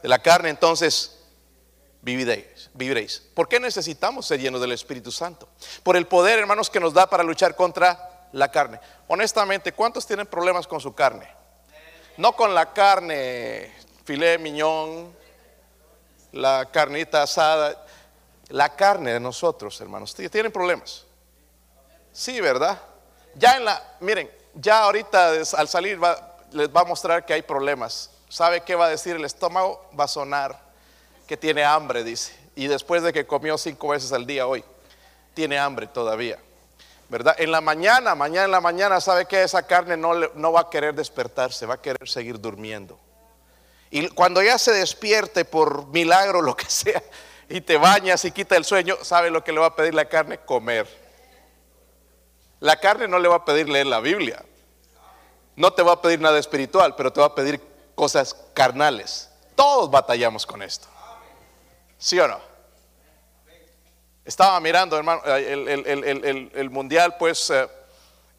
de 0.03 0.09
la 0.09 0.19
carne, 0.19 0.51
entonces 0.51 1.19
viviréis, 2.03 2.71
viviréis. 2.75 3.23
¿Por 3.35 3.49
qué 3.49 3.61
necesitamos 3.61 4.27
ser 4.27 4.41
llenos 4.41 4.61
del 4.61 4.73
Espíritu 4.73 5.13
Santo? 5.13 5.49
Por 5.83 5.97
el 5.97 6.07
poder, 6.07 6.41
hermanos, 6.41 6.69
que 6.69 6.81
nos 6.81 6.93
da 6.93 7.09
para 7.09 7.23
luchar 7.23 7.55
contra 7.55 8.29
la 8.33 8.51
carne. 8.51 8.81
Honestamente, 9.09 9.73
¿cuántos 9.73 10.07
tienen 10.07 10.27
problemas 10.27 10.67
con 10.67 10.81
su 10.81 10.95
carne? 10.95 11.29
No 12.17 12.35
con 12.35 12.55
la 12.55 12.73
carne, 12.73 13.73
filé, 14.05 14.39
miñón, 14.39 15.17
la 16.33 16.69
carnita 16.71 17.23
asada, 17.23 17.87
la 18.49 18.75
carne 18.75 19.13
de 19.13 19.21
nosotros, 19.21 19.81
hermanos. 19.81 20.15
¿Tienen 20.15 20.51
problemas? 20.51 21.05
Sí, 22.13 22.41
¿verdad? 22.41 22.83
Ya 23.35 23.57
en 23.57 23.65
la, 23.65 23.83
miren, 24.01 24.31
ya 24.55 24.81
ahorita 24.85 25.33
al 25.57 25.69
salir 25.69 25.99
les 26.53 26.69
va 26.69 26.81
a 26.81 26.85
mostrar 26.85 27.25
que 27.25 27.33
hay 27.33 27.43
problemas 27.43 28.11
¿Sabe 28.33 28.63
qué 28.63 28.75
va 28.75 28.87
a 28.87 28.89
decir 28.89 29.17
el 29.17 29.27
estómago? 29.27 29.91
Va 29.99 30.05
a 30.05 30.09
sonar 30.09 30.59
que 31.27 31.37
tiene 31.37 31.65
hambre, 31.65 32.03
dice. 32.03 32.35
Y 32.57 32.67
después 32.67 33.03
de 33.03 33.13
que 33.13 33.27
comió 33.27 33.59
cinco 33.59 33.89
veces 33.89 34.11
al 34.11 34.27
día 34.27 34.47
hoy, 34.47 34.65
tiene 35.35 35.59
hambre 35.59 35.87
todavía. 35.87 36.39
¿Verdad? 37.11 37.37
En 37.37 37.53
la 37.53 37.61
mañana, 37.61 38.15
mañana 38.15 38.47
en 38.47 38.51
la 38.53 38.63
mañana, 38.63 39.03
¿sabe 39.03 39.27
que 39.27 39.43
esa 39.43 39.67
carne 39.67 39.99
no, 39.99 40.15
no 40.15 40.51
va 40.51 40.63
a 40.63 40.71
querer 40.71 40.95
despertarse, 40.95 41.67
va 41.67 41.75
a 41.75 41.83
querer 41.83 42.09
seguir 42.09 42.41
durmiendo? 42.41 42.99
Y 43.91 44.09
cuando 44.09 44.43
ya 44.43 44.57
se 44.57 44.73
despierte 44.73 45.45
por 45.45 45.89
milagro, 45.89 46.41
lo 46.41 46.57
que 46.57 46.71
sea, 46.71 47.03
y 47.51 47.61
te 47.61 47.77
bañas 47.77 48.25
y 48.25 48.33
quita 48.33 48.57
el 48.57 48.65
sueño, 48.65 48.97
¿sabe 49.03 49.29
lo 49.29 49.45
que 49.45 49.53
le 49.53 49.61
va 49.61 49.67
a 49.67 49.77
pedir 49.77 49.93
la 49.93 50.07
carne? 50.07 50.39
Comer. 50.39 51.02
La 52.63 52.77
carne 52.77 53.09
no 53.09 53.19
le 53.19 53.27
va 53.27 53.37
a 53.37 53.45
pedir 53.45 53.69
leer 53.69 53.89
la 53.89 53.99
Biblia. 53.99 54.41
No 55.57 55.73
te 55.73 55.83
va 55.83 55.95
a 55.95 56.01
pedir 56.01 56.21
nada 56.21 56.39
espiritual, 56.39 56.95
pero 56.95 57.13
te 57.13 57.19
va 57.19 57.27
a 57.27 57.35
pedir 57.35 57.61
cosas 57.97 58.37
carnales. 58.55 59.29
Todos 59.57 59.91
batallamos 59.91 60.47
con 60.47 60.63
esto. 60.63 60.87
¿Sí 61.99 62.21
o 62.21 62.29
no? 62.29 62.39
Estaba 64.25 64.61
mirando, 64.61 64.97
hermano, 64.97 65.23
el, 65.25 66.71
mundial, 66.71 67.17
pues 67.19 67.51
eh, 67.51 67.69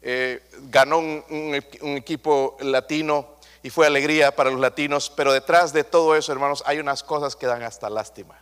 eh, 0.00 0.42
ganó 0.70 1.00
un, 1.00 1.54
equipo 1.94 2.56
latino 2.60 3.36
y 3.62 3.68
fue 3.68 3.86
alegría 3.86 4.34
para 4.34 4.50
los 4.50 4.58
latinos, 4.58 5.12
pero 5.14 5.34
detrás 5.34 5.74
de 5.74 5.84
todo 5.84 6.16
eso, 6.16 6.32
hermanos, 6.32 6.62
hay 6.64 6.78
unas 6.78 7.02
cosas 7.02 7.36
que 7.36 7.46
dan 7.46 7.62
hasta 7.62 7.90
lástima. 7.90 8.40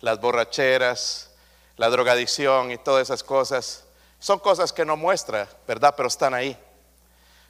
Las 0.00 0.20
borracheras, 0.20 1.30
la 1.78 1.88
drogadicción 1.88 2.70
y 2.70 2.76
todas 2.76 3.04
esas 3.04 3.24
cosas, 3.24 3.86
son 4.20 4.38
cosas 4.38 4.72
que 4.72 4.84
no 4.84 4.96
muestra, 4.96 5.48
¿verdad? 5.66 5.94
Pero 5.96 6.06
están 6.06 6.34
ahí. 6.34 6.56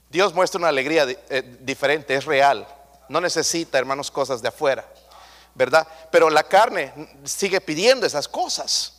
Dios 0.09 0.33
muestra 0.33 0.59
una 0.59 0.69
alegría 0.69 1.05
eh, 1.29 1.59
diferente, 1.61 2.15
es 2.15 2.25
real. 2.25 2.67
No 3.09 3.21
necesita, 3.21 3.77
hermanos, 3.77 4.11
cosas 4.11 4.41
de 4.41 4.49
afuera, 4.49 4.89
¿verdad? 5.55 5.87
Pero 6.13 6.31
la 6.31 6.45
carne 6.45 6.93
sigue 7.25 7.61
pidiendo 7.61 8.07
esas 8.07 8.29
cosas. 8.29 8.95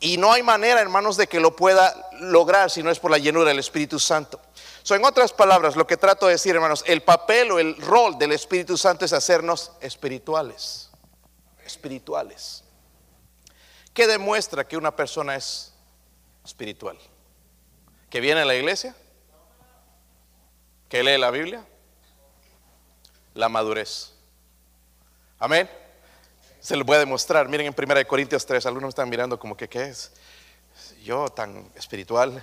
Y 0.00 0.16
no 0.16 0.32
hay 0.32 0.44
manera, 0.44 0.80
hermanos, 0.80 1.16
de 1.16 1.26
que 1.26 1.40
lo 1.40 1.56
pueda 1.56 2.08
lograr 2.20 2.70
si 2.70 2.84
no 2.84 2.90
es 2.90 3.00
por 3.00 3.10
la 3.10 3.18
llenura 3.18 3.48
del 3.48 3.58
Espíritu 3.58 3.98
Santo. 3.98 4.40
So, 4.84 4.94
en 4.94 5.04
otras 5.04 5.32
palabras, 5.32 5.74
lo 5.74 5.88
que 5.88 5.96
trato 5.96 6.26
de 6.26 6.32
decir, 6.32 6.54
hermanos, 6.54 6.84
el 6.86 7.02
papel 7.02 7.50
o 7.50 7.58
el 7.58 7.76
rol 7.82 8.16
del 8.16 8.30
Espíritu 8.30 8.76
Santo 8.76 9.04
es 9.04 9.12
hacernos 9.12 9.72
espirituales. 9.80 10.90
Espirituales. 11.66 12.62
¿Qué 13.92 14.06
demuestra 14.06 14.68
que 14.68 14.76
una 14.76 14.94
persona 14.94 15.34
es 15.34 15.74
espiritual? 16.48 16.98
¿Que 18.08 18.20
viene 18.20 18.40
a 18.40 18.44
la 18.46 18.54
iglesia? 18.54 18.96
¿Que 20.88 21.02
lee 21.02 21.18
la 21.18 21.30
Biblia? 21.30 21.64
La 23.34 23.50
madurez. 23.50 24.14
Amén. 25.38 25.68
Se 26.58 26.74
lo 26.74 26.84
voy 26.84 26.96
a 26.96 27.00
demostrar. 27.00 27.48
Miren 27.48 27.66
en 27.66 27.74
1 27.76 28.08
Corintios 28.08 28.46
3, 28.46 28.64
algunos 28.64 28.88
están 28.88 29.10
mirando 29.10 29.38
como 29.38 29.56
que, 29.56 29.68
¿qué 29.68 29.88
es? 29.88 30.12
Yo 31.04 31.28
tan 31.28 31.70
espiritual. 31.76 32.42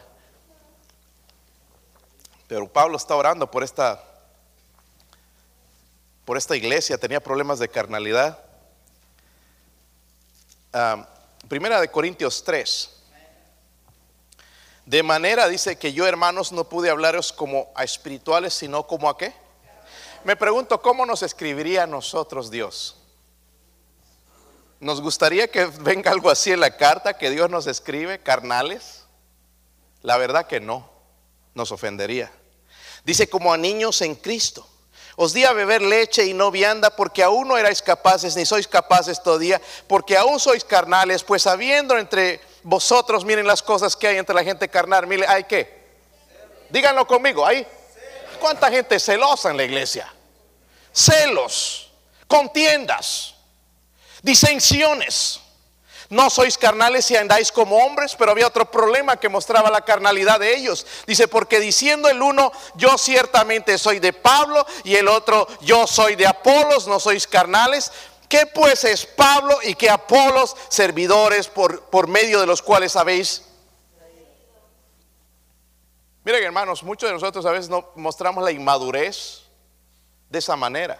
Pero 2.47 2.71
Pablo 2.71 2.97
está 2.97 3.15
orando 3.15 3.49
por 3.49 3.63
esta, 3.63 4.03
por 6.25 6.37
esta 6.37 6.55
iglesia, 6.55 6.99
tenía 6.99 7.19
problemas 7.19 7.57
de 7.57 7.69
carnalidad. 7.69 8.39
primera 11.49 11.81
de 11.81 11.89
Corintios 11.89 12.43
3. 12.43 12.94
De 14.85 15.01
manera 15.01 15.47
dice 15.47 15.77
que 15.77 15.93
yo, 15.93 16.05
hermanos, 16.07 16.51
no 16.51 16.69
pude 16.69 16.91
hablaros 16.91 17.33
como 17.33 17.71
a 17.75 17.83
espirituales, 17.83 18.53
sino 18.53 18.85
como 18.85 19.09
a 19.09 19.17
qué. 19.17 19.33
Me 20.23 20.35
pregunto, 20.35 20.81
¿cómo 20.81 21.05
nos 21.05 21.23
escribiría 21.23 21.83
a 21.83 21.87
nosotros 21.87 22.51
Dios? 22.51 22.95
¿Nos 24.79 25.01
gustaría 25.01 25.47
que 25.47 25.65
venga 25.65 26.11
algo 26.11 26.29
así 26.29 26.51
en 26.51 26.59
la 26.59 26.77
carta 26.77 27.17
que 27.17 27.31
Dios 27.31 27.49
nos 27.49 27.65
escribe, 27.65 28.19
carnales? 28.19 29.05
La 30.03 30.17
verdad 30.17 30.45
que 30.45 30.59
no, 30.59 30.87
nos 31.55 31.71
ofendería. 31.71 32.31
Dice 33.03 33.27
como 33.27 33.53
a 33.53 33.57
niños 33.57 34.01
en 34.01 34.15
Cristo. 34.15 34.67
Os 35.15 35.33
di 35.33 35.45
a 35.45 35.53
beber 35.53 35.81
leche 35.81 36.25
y 36.25 36.33
no 36.33 36.51
vianda 36.51 36.95
porque 36.95 37.23
aún 37.23 37.47
no 37.47 37.57
erais 37.57 37.81
capaces, 37.81 38.35
ni 38.35 38.45
sois 38.45 38.67
capaces 38.67 39.23
todavía, 39.23 39.61
porque 39.87 40.17
aún 40.17 40.39
sois 40.39 40.65
carnales, 40.65 41.23
pues 41.23 41.47
habiendo 41.47 41.97
entre 41.97 42.41
vosotros, 42.65 43.23
miren 43.23 43.45
las 43.45 43.61
cosas 43.61 43.95
que 43.95 44.07
hay 44.07 44.17
entre 44.17 44.35
la 44.35 44.43
gente 44.43 44.67
carnal, 44.67 45.05
miren, 45.07 45.29
¿hay 45.29 45.43
qué? 45.43 45.85
Díganlo 46.69 47.05
conmigo, 47.07 47.45
¿hay? 47.45 47.65
¿Cuánta 48.39 48.69
gente 48.69 48.99
celosa 48.99 49.51
en 49.51 49.57
la 49.57 49.63
iglesia? 49.63 50.11
Celos, 50.91 51.91
contiendas 52.27 53.35
disensiones. 54.25 55.39
No 56.09 56.29
sois 56.29 56.57
carnales 56.57 57.09
y 57.09 57.15
andáis 57.15 57.51
como 57.51 57.77
hombres, 57.77 58.15
pero 58.17 58.31
había 58.31 58.47
otro 58.47 58.69
problema 58.69 59.17
que 59.17 59.29
mostraba 59.29 59.69
la 59.71 59.81
carnalidad 59.81 60.39
de 60.39 60.55
ellos. 60.55 60.85
Dice, 61.07 61.27
porque 61.27 61.59
diciendo 61.59 62.09
el 62.09 62.21
uno, 62.21 62.51
yo 62.75 62.97
ciertamente 62.97 63.77
soy 63.77 63.99
de 63.99 64.13
Pablo, 64.13 64.65
y 64.83 64.95
el 64.95 65.07
otro, 65.07 65.47
yo 65.61 65.87
soy 65.87 66.15
de 66.15 66.27
Apolos, 66.27 66.87
no 66.87 66.99
sois 66.99 67.25
carnales. 67.27 67.91
¿Qué 68.27 68.45
pues 68.47 68.83
es 68.83 69.05
Pablo 69.05 69.59
y 69.63 69.75
qué 69.75 69.89
Apolos, 69.89 70.55
servidores 70.69 71.47
por, 71.47 71.81
por 71.85 72.07
medio 72.07 72.39
de 72.39 72.47
los 72.47 72.61
cuales 72.61 72.91
sabéis? 72.91 73.43
Miren 76.23 76.43
hermanos, 76.43 76.81
muchos 76.83 77.07
de 77.07 77.13
nosotros 77.13 77.45
a 77.45 77.51
veces 77.51 77.69
no 77.69 77.91
mostramos 77.95 78.43
la 78.43 78.51
inmadurez 78.51 79.43
de 80.29 80.39
esa 80.39 80.55
manera. 80.55 80.99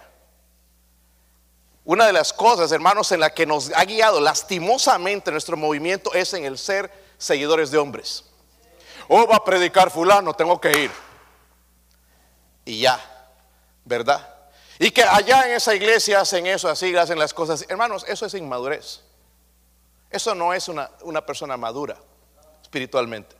Una 1.84 2.06
de 2.06 2.12
las 2.12 2.32
cosas, 2.32 2.70
hermanos, 2.72 3.10
en 3.12 3.20
la 3.20 3.34
que 3.34 3.46
nos 3.46 3.72
ha 3.72 3.84
guiado 3.84 4.20
lastimosamente 4.20 5.30
nuestro 5.30 5.56
movimiento 5.56 6.12
es 6.14 6.32
en 6.34 6.44
el 6.44 6.58
ser 6.58 6.92
seguidores 7.18 7.70
de 7.70 7.78
hombres. 7.78 8.24
Oh, 9.08 9.26
va 9.26 9.36
a 9.36 9.44
predicar 9.44 9.90
fulano, 9.90 10.34
tengo 10.34 10.60
que 10.60 10.70
ir. 10.70 10.90
Y 12.64 12.80
ya, 12.80 13.00
¿verdad? 13.84 14.35
Y 14.78 14.90
que 14.90 15.02
allá 15.02 15.46
en 15.46 15.52
esa 15.52 15.74
iglesia 15.74 16.20
hacen 16.20 16.46
eso, 16.46 16.68
así 16.68 16.94
hacen 16.96 17.18
las 17.18 17.32
cosas. 17.32 17.64
Hermanos, 17.68 18.04
eso 18.08 18.26
es 18.26 18.34
inmadurez. 18.34 19.00
Eso 20.10 20.34
no 20.34 20.52
es 20.52 20.68
una, 20.68 20.90
una 21.02 21.24
persona 21.24 21.56
madura 21.56 21.96
espiritualmente. 22.62 23.34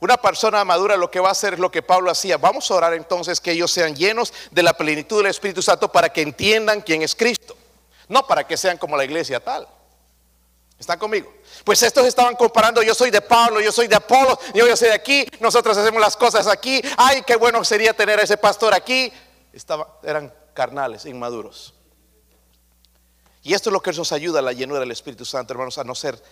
Una 0.00 0.16
persona 0.16 0.64
madura 0.64 0.96
lo 0.96 1.10
que 1.10 1.20
va 1.20 1.28
a 1.28 1.32
hacer 1.32 1.54
es 1.54 1.60
lo 1.60 1.70
que 1.70 1.82
Pablo 1.82 2.10
hacía. 2.10 2.38
Vamos 2.38 2.70
a 2.70 2.74
orar 2.74 2.94
entonces 2.94 3.38
que 3.38 3.52
ellos 3.52 3.70
sean 3.70 3.94
llenos 3.94 4.32
de 4.50 4.62
la 4.62 4.72
plenitud 4.72 5.18
del 5.18 5.26
Espíritu 5.26 5.60
Santo 5.60 5.92
para 5.92 6.08
que 6.08 6.22
entiendan 6.22 6.80
quién 6.80 7.02
es 7.02 7.14
Cristo. 7.14 7.56
No 8.08 8.26
para 8.26 8.46
que 8.46 8.56
sean 8.56 8.78
como 8.78 8.96
la 8.96 9.04
iglesia 9.04 9.38
tal. 9.40 9.68
¿Están 10.78 10.98
conmigo? 10.98 11.30
Pues 11.62 11.82
estos 11.82 12.06
estaban 12.06 12.34
comparando, 12.36 12.82
yo 12.82 12.94
soy 12.94 13.10
de 13.10 13.20
Pablo, 13.20 13.60
yo 13.60 13.70
soy 13.70 13.86
de 13.86 13.96
Apolo, 13.96 14.38
yo, 14.54 14.74
soy 14.74 14.88
de 14.88 14.94
aquí, 14.94 15.26
nosotros 15.38 15.76
hacemos 15.76 16.00
las 16.00 16.16
cosas 16.16 16.46
aquí. 16.46 16.80
Ay, 16.96 17.22
qué 17.26 17.36
bueno 17.36 17.62
sería 17.64 17.92
tener 17.92 18.18
a 18.18 18.22
ese 18.22 18.38
pastor 18.38 18.72
aquí. 18.72 19.12
Eran 20.02 20.32
carnales, 20.54 21.06
inmaduros. 21.06 21.74
Y 23.42 23.54
esto 23.54 23.70
es 23.70 23.72
lo 23.72 23.80
que 23.80 23.92
nos 23.92 24.12
ayuda 24.12 24.40
a 24.40 24.42
la 24.42 24.52
llenura 24.52 24.80
del 24.80 24.90
Espíritu 24.90 25.24
Santo, 25.24 25.52
hermanos, 25.52 25.78
a 25.78 25.84
no 25.84 25.94
ser, 25.94 26.22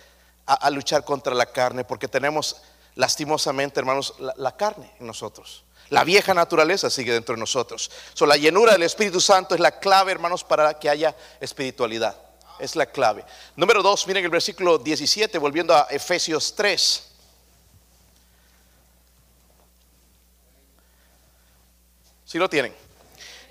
a, 0.45 0.53
a 0.53 0.69
luchar 0.69 1.03
contra 1.03 1.33
la 1.33 1.47
carne, 1.47 1.83
porque 1.83 2.07
tenemos 2.07 2.57
lastimosamente, 2.95 3.79
hermanos, 3.79 4.13
la, 4.19 4.55
carne 4.55 4.91
en 4.99 5.07
nosotros. 5.07 5.63
La 5.89 6.03
vieja 6.03 6.33
naturaleza 6.33 6.89
sigue 6.89 7.13
dentro 7.13 7.33
de 7.33 7.39
nosotros. 7.39 7.89
So, 8.13 8.25
la 8.25 8.35
llenura 8.35 8.73
del 8.73 8.83
Espíritu 8.83 9.21
Santo 9.21 9.55
es 9.55 9.61
la 9.61 9.79
clave, 9.79 10.11
hermanos, 10.11 10.43
para 10.43 10.77
que 10.77 10.89
haya 10.89 11.15
espiritualidad. 11.39 12.15
Es 12.59 12.75
la 12.75 12.85
clave. 12.85 13.23
Número 13.55 13.81
dos, 13.81 14.05
miren 14.05 14.25
el 14.25 14.29
versículo 14.29 14.77
17, 14.77 15.37
volviendo 15.37 15.73
a 15.73 15.87
Efesios 15.89 16.53
3. 16.55 17.03
Si 22.25 22.37
lo 22.37 22.49
tienen. 22.49 22.88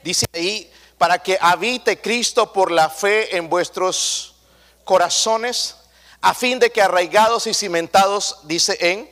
Dice 0.08 0.24
ahí, 0.32 0.72
para 0.96 1.18
que 1.18 1.36
habite 1.38 2.00
Cristo 2.00 2.50
por 2.50 2.70
la 2.70 2.88
fe 2.88 3.36
en 3.36 3.50
vuestros 3.50 4.36
corazones, 4.82 5.76
a 6.22 6.32
fin 6.32 6.58
de 6.58 6.72
que 6.72 6.80
arraigados 6.80 7.46
y 7.46 7.52
cimentados, 7.52 8.38
dice 8.44 8.78
en 8.80 9.10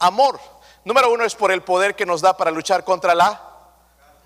amor. 0.00 0.40
Número 0.84 1.12
uno 1.12 1.24
es 1.24 1.36
por 1.36 1.52
el 1.52 1.62
poder 1.62 1.94
que 1.94 2.04
nos 2.04 2.22
da 2.22 2.36
para 2.36 2.50
luchar 2.50 2.82
contra 2.82 3.14
la 3.14 3.40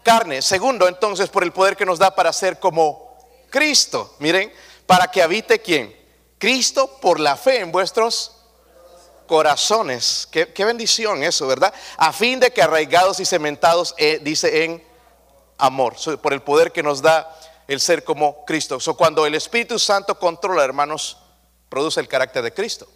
carne. 0.02 0.40
Segundo, 0.40 0.88
entonces, 0.88 1.28
por 1.28 1.44
el 1.44 1.52
poder 1.52 1.76
que 1.76 1.84
nos 1.84 1.98
da 1.98 2.14
para 2.14 2.32
ser 2.32 2.58
como 2.58 3.18
Cristo. 3.50 4.16
Miren, 4.20 4.50
para 4.86 5.10
que 5.10 5.22
habite 5.22 5.60
quién? 5.60 5.94
Cristo 6.38 6.98
por 7.02 7.20
la 7.20 7.36
fe 7.36 7.60
en 7.60 7.70
vuestros 7.70 8.36
corazones. 9.26 10.26
Qué, 10.30 10.64
bendición 10.64 11.22
eso, 11.22 11.46
¿verdad? 11.46 11.74
A 11.98 12.10
fin 12.14 12.40
de 12.40 12.50
que 12.54 12.62
arraigados 12.62 13.20
y 13.20 13.26
cementados, 13.26 13.94
eh, 13.98 14.18
dice 14.22 14.64
en 14.64 14.89
amor, 15.60 15.96
por 16.20 16.32
el 16.32 16.42
poder 16.42 16.72
que 16.72 16.82
nos 16.82 17.02
da 17.02 17.36
el 17.68 17.80
ser 17.80 18.02
como 18.02 18.44
Cristo. 18.44 18.80
So, 18.80 18.96
cuando 18.96 19.26
el 19.26 19.34
Espíritu 19.34 19.78
Santo 19.78 20.18
controla, 20.18 20.64
hermanos, 20.64 21.18
produce 21.68 22.00
el 22.00 22.08
carácter 22.08 22.42
de 22.42 22.52
Cristo. 22.52 22.88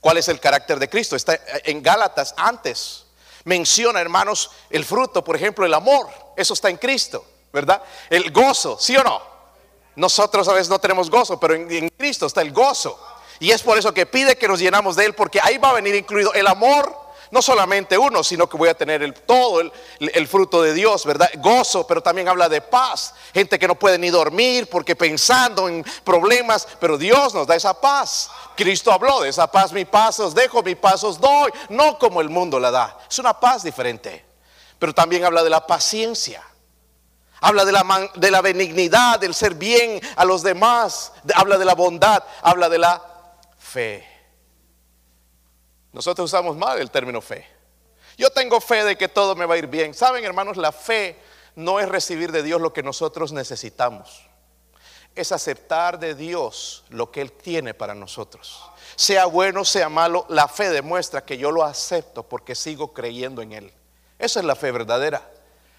¿Cuál 0.00 0.18
es 0.18 0.28
el 0.28 0.40
carácter 0.40 0.78
de 0.78 0.90
Cristo? 0.90 1.16
Está 1.16 1.38
en 1.64 1.82
Gálatas 1.82 2.34
antes. 2.36 3.06
Menciona, 3.44 4.00
hermanos, 4.00 4.50
el 4.68 4.84
fruto, 4.84 5.22
por 5.22 5.36
ejemplo, 5.36 5.64
el 5.64 5.72
amor. 5.72 6.08
Eso 6.36 6.54
está 6.54 6.68
en 6.68 6.76
Cristo, 6.76 7.24
¿verdad? 7.52 7.82
El 8.10 8.30
gozo, 8.30 8.76
¿sí 8.78 8.96
o 8.96 9.04
no? 9.04 9.22
Nosotros 9.96 10.48
a 10.48 10.52
veces 10.52 10.68
no 10.68 10.78
tenemos 10.78 11.08
gozo, 11.08 11.38
pero 11.38 11.54
en, 11.54 11.88
Cristo 11.90 12.26
está 12.26 12.42
el 12.42 12.52
gozo. 12.52 12.98
Y 13.38 13.50
es 13.50 13.62
por 13.62 13.78
eso 13.78 13.94
que 13.94 14.06
pide 14.06 14.36
que 14.36 14.48
nos 14.48 14.58
llenamos 14.58 14.96
de 14.96 15.06
Él, 15.06 15.14
porque 15.14 15.40
ahí 15.42 15.58
va 15.58 15.70
a 15.70 15.74
venir 15.74 15.94
incluido 15.94 16.32
el 16.34 16.46
amor, 16.46 17.03
no 17.34 17.42
solamente 17.42 17.98
uno, 17.98 18.22
sino 18.22 18.48
que 18.48 18.56
voy 18.56 18.68
a 18.68 18.74
tener 18.74 19.12
todo 19.26 19.60
el, 19.60 20.28
fruto 20.28 20.62
de 20.62 20.72
Dios, 20.72 21.04
¿verdad? 21.04 21.28
Gozo, 21.38 21.84
pero 21.84 22.00
también 22.00 22.28
habla 22.28 22.48
de 22.48 22.60
paz. 22.60 23.12
Gente 23.34 23.58
que 23.58 23.66
no 23.66 23.74
puede 23.74 23.98
ni 23.98 24.08
dormir 24.08 24.68
porque 24.70 24.94
pensando 24.94 25.68
en 25.68 25.84
problemas, 26.04 26.68
pero 26.78 26.96
Dios 26.96 27.34
nos 27.34 27.48
da 27.48 27.56
esa 27.56 27.80
paz. 27.80 28.30
Cristo 28.56 28.92
habló 28.92 29.20
de 29.20 29.30
esa 29.30 29.50
paz, 29.50 29.72
mi 29.72 29.84
paz 29.84 30.20
os 30.20 30.32
dejo, 30.32 30.62
mi 30.62 30.76
paz 30.76 31.02
os 31.02 31.18
doy, 31.18 31.50
no 31.70 31.98
como 31.98 32.20
el 32.20 32.30
mundo 32.30 32.60
la 32.60 32.70
da. 32.70 32.98
Es 33.10 33.18
una 33.18 33.40
paz 33.40 33.64
diferente. 33.64 34.24
Pero 34.78 34.94
también 34.94 35.24
habla 35.24 35.42
de 35.42 35.50
la 35.50 35.66
paciencia. 35.66 36.40
Habla 37.40 37.64
de 37.64 37.72
la, 37.72 38.10
de 38.14 38.30
la 38.30 38.42
benignidad, 38.42 39.18
del 39.18 39.34
ser 39.34 39.54
bien 39.54 40.00
a 40.14 40.24
los 40.24 40.44
demás. 40.44 41.10
habla 41.34 41.58
de 41.58 41.64
la 41.64 41.74
bondad, 41.74 42.22
habla 42.42 42.68
de 42.68 42.78
la 42.78 43.02
fe. 43.58 44.13
Nosotros 45.94 46.26
usamos 46.30 46.56
mal 46.56 46.80
el 46.80 46.90
término 46.90 47.20
fe. 47.20 47.46
Yo 48.18 48.28
tengo 48.30 48.60
fe 48.60 48.84
de 48.84 48.96
que 48.96 49.08
todo 49.08 49.36
me 49.36 49.46
va 49.46 49.54
a 49.54 49.58
ir 49.58 49.68
bien. 49.68 49.94
Saben, 49.94 50.24
hermanos, 50.24 50.56
la 50.56 50.72
fe 50.72 51.16
no 51.54 51.78
es 51.78 51.88
recibir 51.88 52.32
de 52.32 52.42
Dios 52.42 52.60
lo 52.60 52.72
que 52.72 52.82
nosotros 52.82 53.32
necesitamos. 53.32 54.26
Es 55.14 55.30
aceptar 55.30 56.00
de 56.00 56.16
Dios 56.16 56.84
lo 56.88 57.12
que 57.12 57.20
Él 57.20 57.30
tiene 57.30 57.74
para 57.74 57.94
nosotros. 57.94 58.60
Sea 58.96 59.26
bueno, 59.26 59.64
sea 59.64 59.88
malo, 59.88 60.26
la 60.28 60.48
fe 60.48 60.68
demuestra 60.68 61.24
que 61.24 61.38
yo 61.38 61.52
lo 61.52 61.62
acepto 61.62 62.24
porque 62.24 62.56
sigo 62.56 62.92
creyendo 62.92 63.40
en 63.40 63.52
Él. 63.52 63.72
Esa 64.18 64.40
es 64.40 64.46
la 64.46 64.56
fe 64.56 64.72
verdadera. 64.72 65.22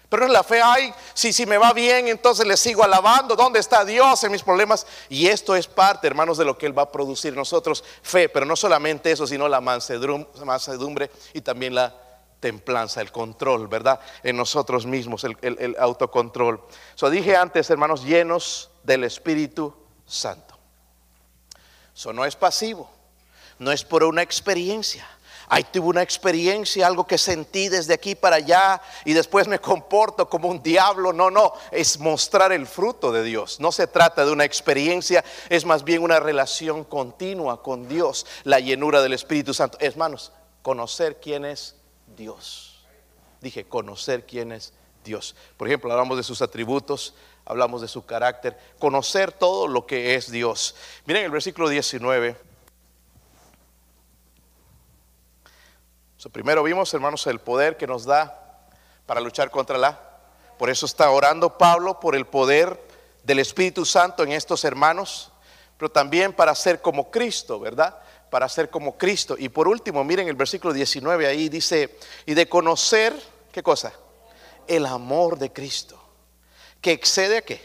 Pero 0.08 0.26
es 0.26 0.30
la 0.30 0.44
fe, 0.44 0.60
ay, 0.62 0.94
si, 1.14 1.32
si 1.32 1.46
me 1.46 1.58
va 1.58 1.72
bien, 1.72 2.06
entonces 2.06 2.46
le 2.46 2.56
sigo 2.56 2.84
alabando. 2.84 3.34
¿Dónde 3.34 3.58
está 3.58 3.84
Dios 3.84 4.22
en 4.22 4.32
mis 4.32 4.42
problemas? 4.42 4.86
Y 5.08 5.26
esto 5.26 5.56
es 5.56 5.66
parte, 5.66 6.06
hermanos, 6.06 6.38
de 6.38 6.44
lo 6.44 6.56
que 6.56 6.66
Él 6.66 6.78
va 6.78 6.82
a 6.82 6.92
producir 6.92 7.34
nosotros. 7.34 7.82
Fe, 8.02 8.28
pero 8.28 8.46
no 8.46 8.54
solamente 8.54 9.10
eso, 9.10 9.26
sino 9.26 9.48
la 9.48 9.60
mansedumbre 9.60 11.10
y 11.34 11.40
también 11.40 11.74
la 11.74 11.94
templanza, 12.40 13.00
el 13.00 13.10
control, 13.10 13.66
¿verdad? 13.66 14.00
En 14.22 14.36
nosotros 14.36 14.86
mismos, 14.86 15.24
el, 15.24 15.76
autocontrol. 15.78 16.62
So, 16.94 17.10
dije 17.10 17.36
antes, 17.36 17.68
hermanos, 17.70 18.04
llenos 18.04 18.70
del 18.84 19.04
Espíritu 19.04 19.74
Santo. 20.06 20.56
Eso 21.94 22.12
no 22.12 22.24
es 22.24 22.36
pasivo, 22.36 22.90
no 23.58 23.72
es 23.72 23.82
por 23.84 24.04
una 24.04 24.22
experiencia. 24.22 25.08
Ahí 25.48 25.64
tuve 25.64 25.88
una 25.88 26.02
experiencia, 26.02 26.86
algo 26.86 27.06
que 27.06 27.18
sentí 27.18 27.68
desde 27.68 27.94
aquí 27.94 28.14
para 28.14 28.36
allá 28.36 28.80
y 29.04 29.12
después 29.12 29.46
me 29.46 29.60
comporto 29.60 30.28
como 30.28 30.48
un 30.48 30.62
diablo. 30.62 31.12
No, 31.12 31.30
no, 31.30 31.52
es 31.70 31.98
mostrar 32.00 32.52
el 32.52 32.66
fruto 32.66 33.12
de 33.12 33.22
Dios. 33.22 33.60
No 33.60 33.70
se 33.70 33.86
trata 33.86 34.24
de 34.24 34.32
una 34.32 34.44
experiencia, 34.44 35.24
es 35.48 35.64
más 35.64 35.84
bien 35.84 36.02
una 36.02 36.18
relación 36.18 36.84
continua 36.84 37.62
con 37.62 37.88
Dios, 37.88 38.26
la 38.44 38.58
llenura 38.58 39.02
del 39.02 39.12
Espíritu 39.12 39.54
Santo. 39.54 39.78
Hermanos, 39.80 40.32
conocer 40.62 41.20
quién 41.20 41.44
es 41.44 41.76
Dios. 42.16 42.84
Dije, 43.40 43.64
conocer 43.64 44.26
quién 44.26 44.50
es 44.50 44.72
Dios. 45.04 45.36
Por 45.56 45.68
ejemplo, 45.68 45.92
hablamos 45.92 46.16
de 46.16 46.24
sus 46.24 46.42
atributos, 46.42 47.14
hablamos 47.44 47.80
de 47.80 47.88
su 47.88 48.04
carácter, 48.04 48.58
conocer 48.78 49.30
todo 49.30 49.68
lo 49.68 49.86
que 49.86 50.16
es 50.16 50.30
Dios. 50.30 50.74
Miren 51.04 51.24
el 51.24 51.30
versículo 51.30 51.68
19. 51.68 52.55
Primero 56.32 56.62
vimos, 56.62 56.92
hermanos, 56.92 57.26
el 57.26 57.38
poder 57.38 57.76
que 57.76 57.86
nos 57.86 58.04
da 58.04 58.42
para 59.06 59.20
luchar 59.20 59.50
contra 59.50 59.78
la. 59.78 60.00
Por 60.58 60.70
eso 60.70 60.86
está 60.86 61.10
orando 61.10 61.58
Pablo 61.58 62.00
por 62.00 62.16
el 62.16 62.26
poder 62.26 62.80
del 63.22 63.38
Espíritu 63.38 63.84
Santo 63.84 64.22
en 64.22 64.32
estos 64.32 64.64
hermanos, 64.64 65.30
pero 65.76 65.90
también 65.90 66.32
para 66.32 66.54
ser 66.54 66.80
como 66.80 67.10
Cristo, 67.10 67.60
¿verdad? 67.60 67.98
Para 68.30 68.48
ser 68.48 68.70
como 68.70 68.96
Cristo. 68.96 69.36
Y 69.38 69.48
por 69.48 69.68
último, 69.68 70.02
miren 70.02 70.28
el 70.28 70.34
versículo 70.34 70.72
19 70.72 71.26
ahí 71.26 71.48
dice, 71.48 71.98
y 72.24 72.34
de 72.34 72.48
conocer, 72.48 73.14
¿qué 73.52 73.62
cosa? 73.62 73.92
El 74.66 74.86
amor 74.86 75.38
de 75.38 75.52
Cristo, 75.52 76.00
que 76.80 76.92
excede 76.92 77.38
a 77.38 77.42
qué? 77.42 77.60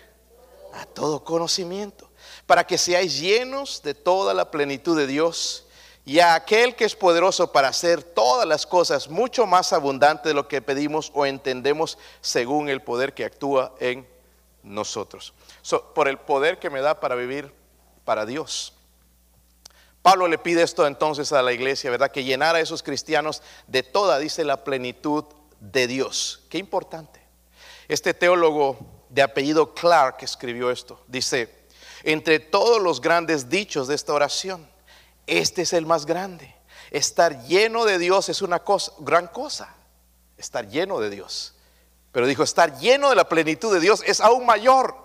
A 0.73 0.85
todo 0.85 1.23
conocimiento, 1.23 2.09
para 2.45 2.65
que 2.65 2.77
seáis 2.77 3.19
llenos 3.19 3.81
de 3.81 3.93
toda 3.93 4.33
la 4.33 4.51
plenitud 4.51 4.97
de 4.97 5.07
Dios 5.07 5.65
y 6.05 6.19
a 6.19 6.33
aquel 6.33 6.75
que 6.75 6.85
es 6.85 6.95
poderoso 6.95 7.51
para 7.51 7.67
hacer 7.67 8.01
todas 8.01 8.47
las 8.47 8.65
cosas 8.65 9.07
mucho 9.09 9.45
más 9.45 9.71
abundante 9.71 10.29
de 10.29 10.35
lo 10.35 10.47
que 10.47 10.61
pedimos 10.61 11.11
o 11.13 11.25
entendemos 11.25 11.97
según 12.21 12.69
el 12.69 12.81
poder 12.81 13.13
que 13.13 13.25
actúa 13.25 13.75
en 13.79 14.07
nosotros. 14.63 15.33
por 15.93 16.07
el 16.07 16.17
poder 16.17 16.59
que 16.59 16.69
me 16.69 16.81
da 16.81 16.99
para 16.99 17.15
vivir 17.15 17.53
para 18.03 18.25
Dios. 18.25 18.73
Pablo 20.01 20.27
le 20.27 20.39
pide 20.39 20.63
esto 20.63 20.87
entonces 20.87 21.31
a 21.31 21.43
la 21.43 21.53
iglesia, 21.53 21.91
¿verdad? 21.91 22.11
Que 22.11 22.23
llenara 22.23 22.57
a 22.57 22.61
esos 22.61 22.81
cristianos 22.81 23.43
de 23.67 23.83
toda, 23.83 24.17
dice, 24.17 24.43
la 24.43 24.63
plenitud 24.63 25.25
de 25.59 25.85
Dios. 25.85 26.41
Qué 26.49 26.57
importante. 26.57 27.21
Este 27.87 28.15
teólogo 28.15 28.79
de 29.09 29.21
apellido 29.21 29.75
Clark 29.75 30.17
escribió 30.21 30.71
esto. 30.71 31.03
Dice, 31.07 31.53
entre 32.03 32.39
todos 32.39 32.81
los 32.81 32.99
grandes 32.99 33.49
dichos 33.49 33.87
de 33.87 33.93
esta 33.93 34.13
oración, 34.13 34.70
este 35.27 35.61
es 35.63 35.73
el 35.73 35.85
más 35.85 36.05
grande. 36.05 36.53
Estar 36.91 37.45
lleno 37.45 37.85
de 37.85 37.97
Dios 37.97 38.29
es 38.29 38.41
una 38.41 38.59
cosa, 38.59 38.91
gran 38.99 39.27
cosa. 39.27 39.73
Estar 40.37 40.67
lleno 40.67 40.99
de 40.99 41.09
Dios. 41.09 41.55
Pero 42.11 42.27
dijo, 42.27 42.43
estar 42.43 42.77
lleno 42.79 43.09
de 43.09 43.15
la 43.15 43.29
plenitud 43.29 43.73
de 43.73 43.79
Dios 43.79 44.03
es 44.05 44.19
aún 44.19 44.45
mayor. 44.45 44.95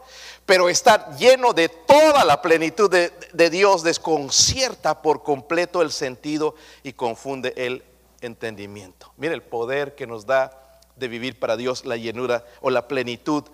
Pero 0.44 0.68
estar 0.68 1.16
lleno 1.16 1.52
de 1.52 1.68
toda 1.68 2.24
la 2.24 2.42
plenitud 2.42 2.90
de, 2.90 3.50
Dios 3.50 3.82
desconcierta 3.82 5.02
por 5.02 5.22
completo 5.22 5.82
el 5.82 5.92
sentido 5.92 6.54
y 6.82 6.92
confunde 6.92 7.52
el 7.56 7.84
entendimiento. 8.20 9.12
Mire 9.16 9.34
el 9.34 9.42
poder 9.42 9.94
que 9.94 10.06
nos 10.06 10.26
da 10.26 10.80
de 10.96 11.08
vivir 11.08 11.38
para 11.38 11.56
Dios 11.56 11.84
la 11.84 11.96
llenura 11.96 12.44
o 12.60 12.70
la 12.70 12.88
plenitud, 12.88 13.44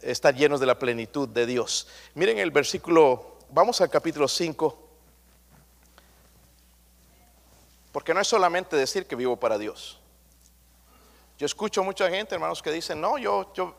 estar 0.00 0.34
llenos 0.34 0.58
de 0.60 0.66
la 0.66 0.78
plenitud 0.78 1.28
de 1.28 1.46
Dios. 1.46 1.88
Miren 2.14 2.38
el 2.38 2.50
versículo, 2.50 3.36
vamos 3.50 3.80
al 3.80 3.90
capítulo 3.90 4.26
5 4.26 4.91
Porque 7.92 8.14
no 8.14 8.20
es 8.20 8.28
solamente 8.28 8.74
decir 8.74 9.06
que 9.06 9.14
vivo 9.14 9.36
para 9.36 9.58
Dios. 9.58 10.00
Yo 11.38 11.46
escucho 11.46 11.84
mucha 11.84 12.08
gente, 12.08 12.34
hermanos, 12.34 12.62
que 12.62 12.72
dicen, 12.72 13.00
no, 13.00 13.18
yo, 13.18 13.52
yo, 13.54 13.74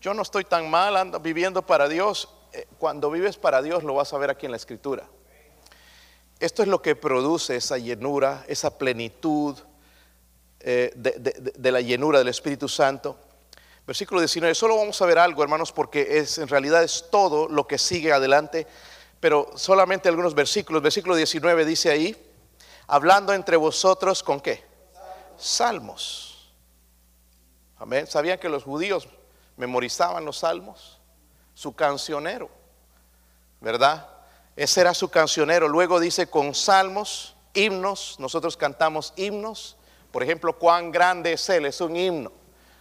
yo 0.00 0.14
no 0.14 0.22
estoy 0.22 0.44
tan 0.44 0.70
mal, 0.70 0.96
ando 0.96 1.20
viviendo 1.20 1.62
para 1.62 1.88
Dios. 1.88 2.28
Eh, 2.52 2.66
cuando 2.78 3.10
vives 3.10 3.36
para 3.36 3.62
Dios 3.62 3.82
lo 3.82 3.94
vas 3.94 4.12
a 4.12 4.18
ver 4.18 4.30
aquí 4.30 4.46
en 4.46 4.52
la 4.52 4.56
escritura. 4.56 5.06
Esto 6.38 6.62
es 6.62 6.68
lo 6.68 6.82
que 6.82 6.96
produce 6.96 7.56
esa 7.56 7.78
llenura, 7.78 8.44
esa 8.48 8.76
plenitud 8.76 9.56
eh, 10.60 10.92
de, 10.94 11.72
la 11.72 11.80
llenura 11.80 12.18
del 12.18 12.28
Espíritu 12.28 12.68
Santo. 12.68 13.16
Versículo 13.86 14.20
19, 14.20 14.54
solo 14.54 14.76
vamos 14.76 15.00
a 15.02 15.06
ver 15.06 15.18
algo, 15.18 15.42
hermanos, 15.42 15.72
porque 15.72 16.18
es, 16.18 16.38
en 16.38 16.48
realidad 16.48 16.82
es 16.82 17.06
todo 17.10 17.48
lo 17.48 17.66
que 17.66 17.78
sigue 17.78 18.12
adelante, 18.12 18.66
pero 19.18 19.50
solamente 19.56 20.08
algunos 20.08 20.34
versículos. 20.34 20.82
Versículo 20.82 21.16
19 21.16 21.64
dice 21.64 21.90
ahí, 21.90 22.16
hablando 22.92 23.32
entre 23.32 23.56
vosotros 23.56 24.22
con 24.22 24.38
qué? 24.38 24.62
Salmos. 25.38 26.52
Amén. 27.78 28.06
¿Sabían 28.06 28.38
que 28.38 28.50
los 28.50 28.64
judíos 28.64 29.08
memorizaban 29.56 30.26
los 30.26 30.40
salmos? 30.40 31.00
Su 31.54 31.74
cancionero, 31.74 32.50
¿verdad? 33.62 34.06
Ese 34.56 34.82
era 34.82 34.92
su 34.92 35.08
cancionero. 35.08 35.68
Luego 35.68 36.00
dice 36.00 36.26
con 36.28 36.54
salmos, 36.54 37.34
himnos. 37.54 38.16
Nosotros 38.18 38.58
cantamos 38.58 39.14
himnos. 39.16 39.78
Por 40.10 40.22
ejemplo, 40.22 40.58
cuán 40.58 40.92
grande 40.92 41.32
es 41.32 41.48
Él, 41.48 41.64
es 41.64 41.80
un 41.80 41.96
himno. 41.96 42.30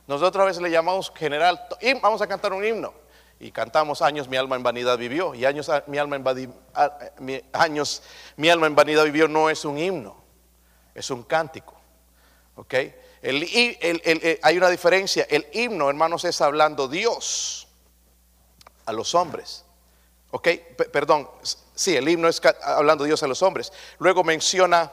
Nosotros 0.08 0.42
a 0.42 0.46
veces 0.46 0.62
le 0.62 0.72
llamamos 0.72 1.10
general, 1.16 1.70
vamos 2.02 2.22
a 2.22 2.28
cantar 2.28 2.52
un 2.52 2.66
himno 2.66 2.94
y 3.42 3.52
cantamos 3.52 4.04
años 4.04 4.28
mi 4.28 4.38
alma 4.38 4.56
en 4.56 4.62
vanidad 4.62 5.00
vivió 5.00 5.34
y 5.34 5.46
años 5.46 5.70
mi 5.88 5.98
alma 5.98 6.16
en, 6.16 7.44
años, 7.54 8.04
mi 8.38 8.50
alma 8.50 8.68
en 8.68 8.76
vanidad 8.76 9.04
vivió 9.04 9.28
no 9.28 9.50
es 9.50 9.66
un 9.66 9.80
himno, 9.80 10.16
es 10.94 11.10
un 11.10 11.24
cántico. 11.24 11.76
¿Ok? 12.56 12.76
hay 13.24 14.58
una 14.58 14.70
diferencia. 14.70 15.26
El 15.28 15.48
himno, 15.54 15.90
hermanos, 15.90 16.24
es 16.26 16.40
hablando 16.40 16.88
Dios 16.88 17.68
a 18.86 18.94
los 18.94 19.16
hombres. 19.16 19.66
¿Ok? 20.30 20.48
perdón, 20.92 21.28
sí, 21.74 21.96
el 21.98 22.08
himno 22.08 22.28
es 22.28 22.40
hablando 22.64 23.06
Dios 23.06 23.24
a 23.24 23.28
los 23.28 23.42
hombres. 23.42 23.74
Luego 23.98 24.24
menciona, 24.24 24.92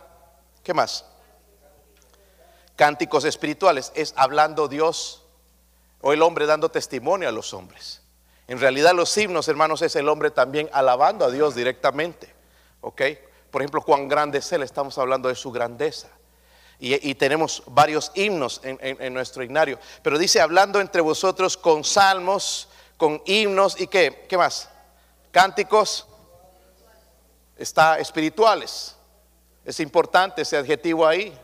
¿qué 0.63 0.73
más? 0.73 1.05
Cánticos 2.77 3.27
espirituales, 3.27 3.93
es 3.95 4.15
hablando 4.17 4.69
Dios 4.69 5.27
o 6.01 6.15
el 6.15 6.23
hombre 6.23 6.47
dando 6.47 6.71
testimonio 6.71 7.29
a 7.29 7.33
los 7.33 7.53
hombres. 7.53 8.08
En 8.49 8.59
realidad 8.59 8.95
los 8.95 9.17
himnos, 9.17 9.47
hermanos, 9.49 9.83
es 9.83 9.95
el 9.95 10.09
hombre 10.09 10.31
también 10.31 10.71
alabando 10.73 11.27
a 11.27 11.31
Dios 11.31 11.55
directamente. 11.55 12.35
¿Ok? 12.81 13.03
Por 13.51 13.63
ejemplo, 13.63 13.83
cuán 13.83 14.09
grande 14.09 14.39
es 14.39 14.51
Él, 14.53 14.63
estamos 14.63 14.97
hablando 14.97 15.29
de 15.29 15.35
su 15.35 15.53
grandeza. 15.53 16.09
Y, 16.81 17.15
tenemos 17.17 17.65
varios 17.67 18.13
himnos 18.15 18.61
en, 18.63 19.13
nuestro 19.13 19.43
ignario. 19.43 19.81
Pero 20.01 20.17
dice, 20.17 20.41
hablando 20.41 20.81
entre 20.81 21.01
vosotros 21.01 21.57
con 21.57 21.83
salmos, 21.83 22.69
con 22.97 23.21
himnos 23.27 23.81
y 23.81 23.89
qué, 23.89 24.27
¿qué 24.29 24.39
más? 24.39 24.71
Cánticos. 25.33 26.07
Está 27.57 27.99
espirituales. 27.99 28.95
Es 29.65 29.81
importante 29.81 30.43
ese 30.43 30.57
adjetivo 30.57 31.05
ahí. 31.05 31.37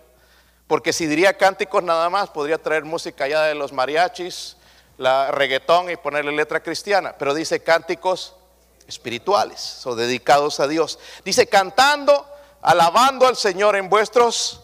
Porque 0.69 0.93
si 0.93 1.07
diría 1.07 1.37
cánticos 1.37 1.83
nada 1.83 2.09
más, 2.09 2.31
podría 2.31 2.57
traer 2.57 2.85
música 2.85 3.27
ya 3.27 3.43
de 3.43 3.57
los 3.57 3.73
mariachis, 3.73 4.57
la 4.97 5.31
reggaetón 5.31 5.91
y 5.91 5.97
ponerle 5.97 6.33
letra 6.33 6.63
cristiana, 6.63 7.15
pero 7.19 7.35
dice 7.35 7.63
cánticos 7.63 8.35
espirituales, 8.87 9.85
o 9.87 9.95
dedicados 9.95 10.61
a 10.61 10.69
Dios. 10.69 10.99
Dice 11.25 11.47
cantando, 11.47 12.27
alabando 12.63 13.27
al 13.27 13.37
Señor 13.37 13.77
en 13.77 13.89
vuestros, 13.89 14.61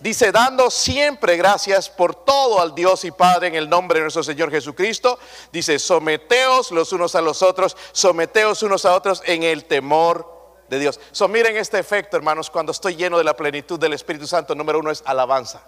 dice 0.00 0.32
dando 0.32 0.70
siempre 0.70 1.36
gracias 1.36 1.88
por 1.88 2.14
todo 2.14 2.60
al 2.60 2.74
Dios 2.74 3.04
y 3.04 3.10
Padre 3.10 3.48
en 3.48 3.54
el 3.54 3.68
nombre 3.68 3.98
de 3.98 4.04
nuestro 4.04 4.22
Señor 4.22 4.50
Jesucristo. 4.50 5.18
Dice 5.52 5.78
someteos 5.78 6.70
los 6.70 6.92
unos 6.92 7.14
a 7.14 7.20
los 7.20 7.42
otros, 7.42 7.76
someteos 7.92 8.62
unos 8.62 8.84
a 8.84 8.94
otros 8.94 9.22
en 9.26 9.42
el 9.42 9.66
temor 9.66 10.40
de 10.68 10.78
Dios. 10.78 11.00
So, 11.12 11.28
miren 11.28 11.56
este 11.56 11.78
efecto, 11.78 12.16
hermanos, 12.16 12.48
cuando 12.48 12.72
estoy 12.72 12.96
lleno 12.96 13.18
de 13.18 13.24
la 13.24 13.36
plenitud 13.36 13.78
del 13.78 13.92
Espíritu 13.92 14.26
Santo. 14.26 14.54
Número 14.54 14.78
uno 14.78 14.90
es 14.90 15.02
alabanza. 15.04 15.62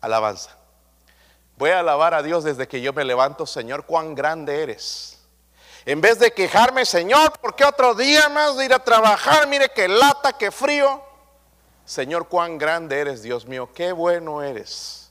Alabanza. 0.00 0.56
Voy 1.58 1.70
a 1.70 1.80
alabar 1.80 2.14
a 2.14 2.22
Dios 2.22 2.44
desde 2.44 2.68
que 2.68 2.80
yo 2.80 2.92
me 2.92 3.04
levanto, 3.04 3.44
Señor, 3.44 3.84
cuán 3.84 4.14
grande 4.14 4.62
eres. 4.62 5.18
En 5.84 6.00
vez 6.00 6.20
de 6.20 6.30
quejarme, 6.30 6.86
Señor, 6.86 7.32
¿por 7.40 7.56
qué 7.56 7.64
otro 7.64 7.96
día 7.96 8.28
más 8.28 8.56
de 8.56 8.66
ir 8.66 8.72
a 8.72 8.78
trabajar? 8.78 9.48
Mire 9.48 9.68
qué 9.74 9.88
lata, 9.88 10.34
qué 10.34 10.52
frío. 10.52 11.02
Señor, 11.84 12.28
cuán 12.28 12.58
grande 12.58 13.00
eres, 13.00 13.22
Dios 13.22 13.44
mío, 13.44 13.70
qué 13.74 13.90
bueno 13.90 14.40
eres. 14.40 15.10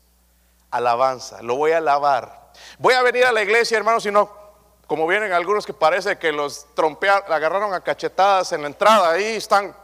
Alabanza, 0.72 1.42
lo 1.42 1.58
voy 1.58 1.74
a 1.74 1.80
alabar. 1.80 2.54
Voy 2.80 2.94
a 2.94 3.02
venir 3.02 3.26
a 3.26 3.34
la 3.34 3.44
iglesia, 3.44 3.78
hermanos, 3.78 4.06
y 4.06 4.12
no 4.12 4.32
como 4.88 5.06
vienen 5.06 5.34
algunos 5.34 5.66
que 5.66 5.74
parece 5.74 6.18
que 6.18 6.32
los 6.32 6.66
trompearon, 6.74 7.30
agarraron 7.30 7.74
a 7.74 7.82
cachetadas 7.82 8.54
en 8.54 8.62
la 8.62 8.68
entrada, 8.68 9.12
ahí 9.12 9.36
están, 9.36 9.76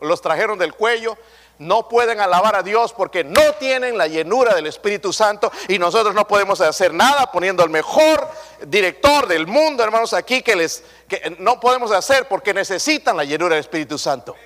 los 0.00 0.22
trajeron 0.22 0.58
del 0.58 0.72
cuello. 0.72 1.14
No 1.58 1.88
pueden 1.88 2.20
alabar 2.20 2.54
a 2.54 2.62
Dios 2.62 2.92
porque 2.92 3.24
no 3.24 3.54
tienen 3.58 3.96
la 3.96 4.06
llenura 4.06 4.54
del 4.54 4.66
Espíritu 4.66 5.12
Santo 5.12 5.50
y 5.68 5.78
nosotros 5.78 6.14
no 6.14 6.28
podemos 6.28 6.60
hacer 6.60 6.92
nada 6.92 7.32
poniendo 7.32 7.62
al 7.62 7.70
mejor 7.70 8.28
director 8.66 9.26
del 9.26 9.46
mundo, 9.46 9.82
hermanos, 9.82 10.12
aquí 10.12 10.42
que 10.42 10.54
les 10.54 10.84
que 11.08 11.36
no 11.38 11.58
podemos 11.58 11.92
hacer 11.92 12.28
porque 12.28 12.52
necesitan 12.52 13.16
la 13.16 13.24
llenura 13.24 13.54
del 13.54 13.60
Espíritu 13.60 13.96
Santo. 13.96 14.36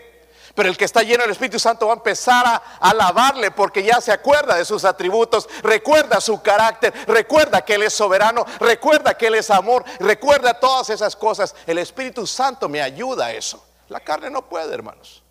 Pero 0.54 0.68
el 0.68 0.76
que 0.76 0.84
está 0.84 1.02
lleno 1.02 1.22
del 1.22 1.32
Espíritu 1.32 1.58
Santo 1.58 1.86
va 1.86 1.94
a 1.94 1.96
empezar 1.96 2.44
a 2.46 2.56
alabarle 2.80 3.50
porque 3.50 3.82
ya 3.82 4.00
se 4.00 4.12
acuerda 4.12 4.56
de 4.56 4.64
sus 4.64 4.84
atributos, 4.84 5.48
recuerda 5.62 6.20
su 6.20 6.42
carácter, 6.42 6.92
recuerda 7.06 7.64
que 7.64 7.74
Él 7.74 7.84
es 7.84 7.94
soberano, 7.94 8.44
recuerda 8.58 9.16
que 9.16 9.28
Él 9.28 9.36
es 9.36 9.50
amor, 9.50 9.84
recuerda 10.00 10.58
todas 10.58 10.90
esas 10.90 11.14
cosas. 11.14 11.54
El 11.66 11.78
Espíritu 11.78 12.26
Santo 12.26 12.68
me 12.68 12.82
ayuda 12.82 13.26
a 13.26 13.32
eso. 13.32 13.64
La 13.88 14.00
carne 14.00 14.30
no 14.30 14.48
puede, 14.48 14.72
hermanos. 14.74 15.22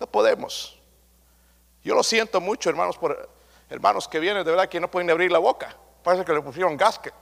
No 0.00 0.06
podemos. 0.06 0.76
Yo 1.84 1.94
lo 1.94 2.02
siento 2.02 2.40
mucho, 2.40 2.68
hermanos, 2.68 2.98
por 2.98 3.28
hermanos 3.68 4.08
que 4.08 4.18
vienen 4.18 4.44
de 4.44 4.50
verdad 4.50 4.68
que 4.68 4.80
no 4.80 4.90
pueden 4.90 5.10
abrir 5.10 5.30
la 5.30 5.38
boca. 5.38 5.76
Parece 6.02 6.24
que 6.24 6.32
le 6.32 6.40
pusieron 6.40 6.76
gasque 6.76 7.12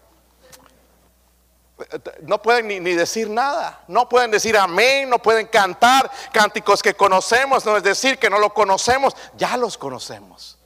no 2.22 2.42
pueden 2.42 2.66
ni, 2.82 2.94
decir 2.94 3.30
nada, 3.30 3.84
no 3.88 4.08
pueden 4.08 4.30
decir 4.30 4.56
amén, 4.56 5.08
no 5.08 5.18
pueden 5.20 5.46
cantar 5.46 6.10
cánticos 6.32 6.82
que 6.82 6.94
conocemos, 6.94 7.64
no 7.64 7.76
es 7.76 7.82
decir 7.82 8.18
que 8.18 8.28
no 8.28 8.38
lo 8.38 8.52
conocemos, 8.52 9.14
ya 9.36 9.56
los 9.56 9.78
conocemos. 9.78 10.58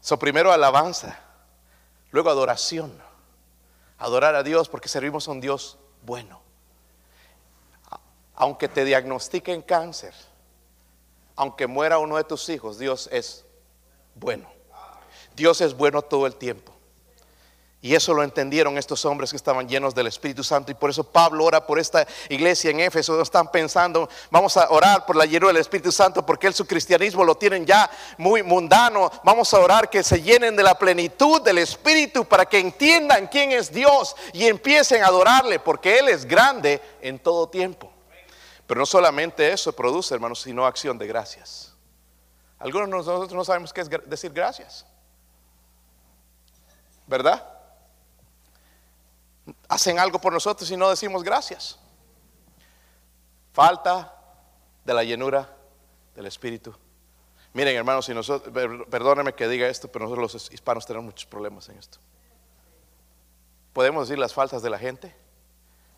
So, 0.00 0.18
primero 0.18 0.52
alabanza, 0.52 1.18
luego 2.10 2.28
adoración, 2.28 3.00
adorar 3.98 4.34
a 4.34 4.42
Dios 4.42 4.68
porque 4.68 4.88
servimos 4.88 5.28
a 5.28 5.30
un 5.30 5.40
Dios 5.40 5.78
bueno. 6.02 6.41
Aunque 8.34 8.68
te 8.68 8.84
diagnostiquen 8.84 9.62
cáncer, 9.62 10.14
aunque 11.36 11.66
muera 11.66 11.98
uno 11.98 12.16
de 12.16 12.24
tus 12.24 12.48
hijos, 12.48 12.78
Dios 12.78 13.08
es 13.12 13.44
bueno. 14.14 14.48
Dios 15.34 15.60
es 15.60 15.74
bueno 15.74 16.02
todo 16.02 16.26
el 16.26 16.36
tiempo. 16.36 16.72
Y 17.84 17.96
eso 17.96 18.14
lo 18.14 18.22
entendieron 18.22 18.78
estos 18.78 19.04
hombres 19.04 19.30
que 19.30 19.36
estaban 19.36 19.68
llenos 19.68 19.92
del 19.92 20.06
Espíritu 20.06 20.44
Santo. 20.44 20.70
Y 20.70 20.74
por 20.74 20.88
eso 20.88 21.02
Pablo 21.02 21.44
ora 21.44 21.66
por 21.66 21.80
esta 21.80 22.06
iglesia 22.28 22.70
en 22.70 22.78
Éfeso. 22.78 23.20
Están 23.20 23.50
pensando, 23.50 24.08
vamos 24.30 24.56
a 24.56 24.70
orar 24.70 25.04
por 25.04 25.16
la 25.16 25.26
llenura 25.26 25.52
del 25.52 25.60
Espíritu 25.60 25.90
Santo 25.90 26.24
porque 26.24 26.46
él 26.46 26.54
su 26.54 26.64
cristianismo 26.64 27.24
lo 27.24 27.34
tienen 27.34 27.66
ya 27.66 27.90
muy 28.18 28.44
mundano. 28.44 29.10
Vamos 29.24 29.52
a 29.52 29.58
orar 29.58 29.90
que 29.90 30.04
se 30.04 30.22
llenen 30.22 30.54
de 30.54 30.62
la 30.62 30.78
plenitud 30.78 31.42
del 31.42 31.58
Espíritu 31.58 32.24
para 32.24 32.46
que 32.46 32.60
entiendan 32.60 33.26
quién 33.26 33.50
es 33.50 33.72
Dios 33.72 34.14
y 34.32 34.46
empiecen 34.46 35.02
a 35.02 35.08
adorarle 35.08 35.58
porque 35.58 35.98
Él 35.98 36.08
es 36.08 36.24
grande 36.24 36.80
en 37.00 37.18
todo 37.18 37.48
tiempo. 37.48 37.91
Pero 38.72 38.80
no 38.80 38.86
solamente 38.86 39.52
eso 39.52 39.70
produce, 39.74 40.14
hermanos, 40.14 40.40
sino 40.40 40.64
acción 40.64 40.96
de 40.96 41.06
gracias. 41.06 41.74
Algunos 42.58 42.88
de 42.88 42.96
nosotros 42.96 43.34
no 43.34 43.44
sabemos 43.44 43.70
qué 43.70 43.82
es 43.82 43.90
decir 44.06 44.32
gracias. 44.32 44.86
¿Verdad? 47.06 47.46
hacen 49.68 49.98
algo 49.98 50.18
por 50.18 50.32
nosotros 50.32 50.70
y 50.70 50.76
no 50.78 50.88
decimos 50.88 51.22
gracias. 51.22 51.78
Falta 53.52 54.10
de 54.86 54.94
la 54.94 55.04
llenura 55.04 55.54
del 56.14 56.24
Espíritu. 56.24 56.74
Miren, 57.52 57.76
hermanos, 57.76 58.06
si 58.06 58.14
nosotros, 58.14 58.54
perdónenme 58.90 59.34
que 59.34 59.48
diga 59.48 59.68
esto, 59.68 59.88
pero 59.92 60.06
nosotros 60.06 60.32
los 60.32 60.50
hispanos 60.50 60.86
tenemos 60.86 61.04
muchos 61.04 61.26
problemas 61.26 61.68
en 61.68 61.76
esto. 61.76 61.98
Podemos 63.74 64.08
decir 64.08 64.18
las 64.18 64.32
faltas 64.32 64.62
de 64.62 64.70
la 64.70 64.78
gente, 64.78 65.14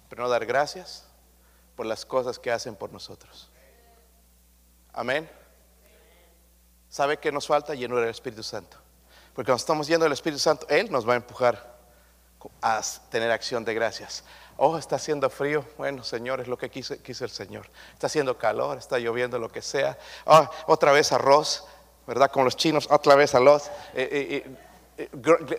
pero 0.09 0.25
no 0.25 0.29
dar 0.29 0.45
gracias 0.45 1.14
por 1.77 1.87
las 1.87 2.05
cosas 2.05 2.39
que 2.39 2.51
hacen 2.51 2.77
por 2.77 2.93
nosotros. 2.93 3.51
Amén. 4.93 5.29
¿Sabe 6.89 7.19
qué 7.19 7.33
nos 7.33 7.47
falta? 7.47 7.75
Llenura 7.75 8.03
del 8.03 8.11
Espíritu 8.11 8.43
Santo. 8.43 8.77
Porque 9.35 9.49
cuando 9.49 9.61
estamos 9.61 9.89
yendo 9.89 10.05
del 10.05 10.13
Espíritu 10.13 10.39
Santo, 10.39 10.67
Él 10.69 10.91
nos 10.91 11.09
va 11.09 11.15
a 11.15 11.17
empujar 11.17 11.75
a 12.63 12.81
tener 13.11 13.31
acción 13.31 13.65
de 13.65 13.75
gracias. 13.75 14.23
Oh, 14.57 14.79
está 14.79 14.97
haciendo 14.97 15.29
frío. 15.29 15.65
Bueno, 15.77 16.05
Señor, 16.05 16.41
es 16.41 16.47
lo 16.47 16.57
que 16.57 16.71
quiso, 16.71 16.95
el 16.95 17.31
Señor. 17.31 17.69
Está 17.93 18.07
haciendo 18.07 18.39
calor, 18.39 18.79
está 18.79 18.99
lloviendo, 18.99 19.39
lo 19.39 19.51
que 19.51 19.63
sea. 19.63 19.99
Oh, 20.27 20.49
otra 20.67 20.93
vez 20.93 21.11
arroz, 21.11 21.65
¿verdad? 22.07 22.31
Con 22.31 22.45
los 22.45 22.57
chinos, 22.57 22.87
otra 22.91 23.17
vez 23.17 23.35
arroz. 23.35 23.69
Eh, 23.95 24.09
eh, 24.11 24.43
eh, 24.47 24.57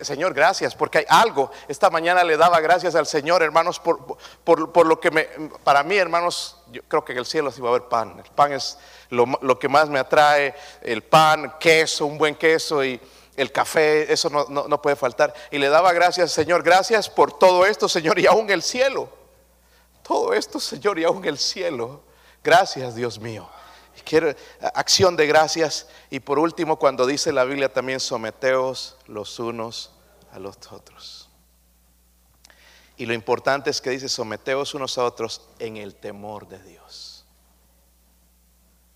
Señor, 0.00 0.32
gracias, 0.32 0.74
porque 0.74 0.98
hay 0.98 1.04
algo. 1.08 1.50
Esta 1.68 1.90
mañana 1.90 2.24
le 2.24 2.36
daba 2.36 2.60
gracias 2.60 2.94
al 2.94 3.06
Señor, 3.06 3.42
hermanos, 3.42 3.78
por, 3.78 4.18
por, 4.44 4.86
lo 4.86 4.98
que 4.98 5.10
me, 5.10 5.24
para 5.62 5.82
mí, 5.82 5.96
hermanos, 5.96 6.56
yo 6.72 6.82
creo 6.88 7.04
que 7.04 7.12
en 7.12 7.18
el 7.18 7.26
cielo 7.26 7.50
sí 7.50 7.60
va 7.60 7.68
a 7.68 7.70
haber 7.72 7.88
pan. 7.88 8.22
El 8.24 8.30
pan 8.30 8.52
es 8.52 8.78
lo, 9.10 9.26
lo 9.42 9.58
que 9.58 9.68
más 9.68 9.90
me 9.90 9.98
atrae, 9.98 10.54
el 10.80 11.02
pan, 11.02 11.54
queso, 11.60 12.06
un 12.06 12.16
buen 12.16 12.34
queso 12.34 12.82
y 12.82 13.00
el 13.36 13.52
café, 13.52 14.10
eso 14.10 14.30
no, 14.30 14.82
puede 14.82 14.96
faltar. 14.96 15.34
Y 15.50 15.58
le 15.58 15.68
daba 15.68 15.92
gracias, 15.92 16.32
Señor, 16.32 16.62
gracias 16.62 17.08
por 17.08 17.38
todo 17.38 17.66
esto, 17.66 17.88
Señor, 17.88 18.18
y 18.18 18.26
aún 18.26 18.50
el 18.50 18.62
cielo. 18.62 19.10
Todo 20.02 20.32
esto, 20.32 20.58
Señor, 20.58 20.98
y 20.98 21.04
aún 21.04 21.24
el 21.24 21.38
cielo. 21.38 22.00
Gracias, 22.42 22.94
Dios 22.94 23.18
mío. 23.18 23.48
Y 24.06 24.08
quiero 24.08 24.34
acción 24.74 25.16
de 25.16 25.26
gracias. 25.26 25.88
Y 26.10 26.20
por 26.20 26.38
último, 26.38 26.78
cuando 26.78 27.06
dice 27.06 27.32
la 27.32 27.44
Biblia 27.44 27.72
también, 27.72 27.98
someteos 27.98 28.96
los 29.06 29.38
unos 29.40 29.90
a 30.30 30.38
los 30.38 30.56
otros. 30.70 31.28
Y 32.96 33.06
lo 33.06 33.14
importante 33.14 33.68
es 33.68 33.80
que 33.80 33.90
dice, 33.90 34.08
someteos 34.08 34.74
unos 34.74 34.96
a 34.96 35.04
otros 35.04 35.48
en 35.58 35.76
el 35.76 35.96
temor 35.96 36.46
de 36.46 36.62
Dios. 36.62 37.24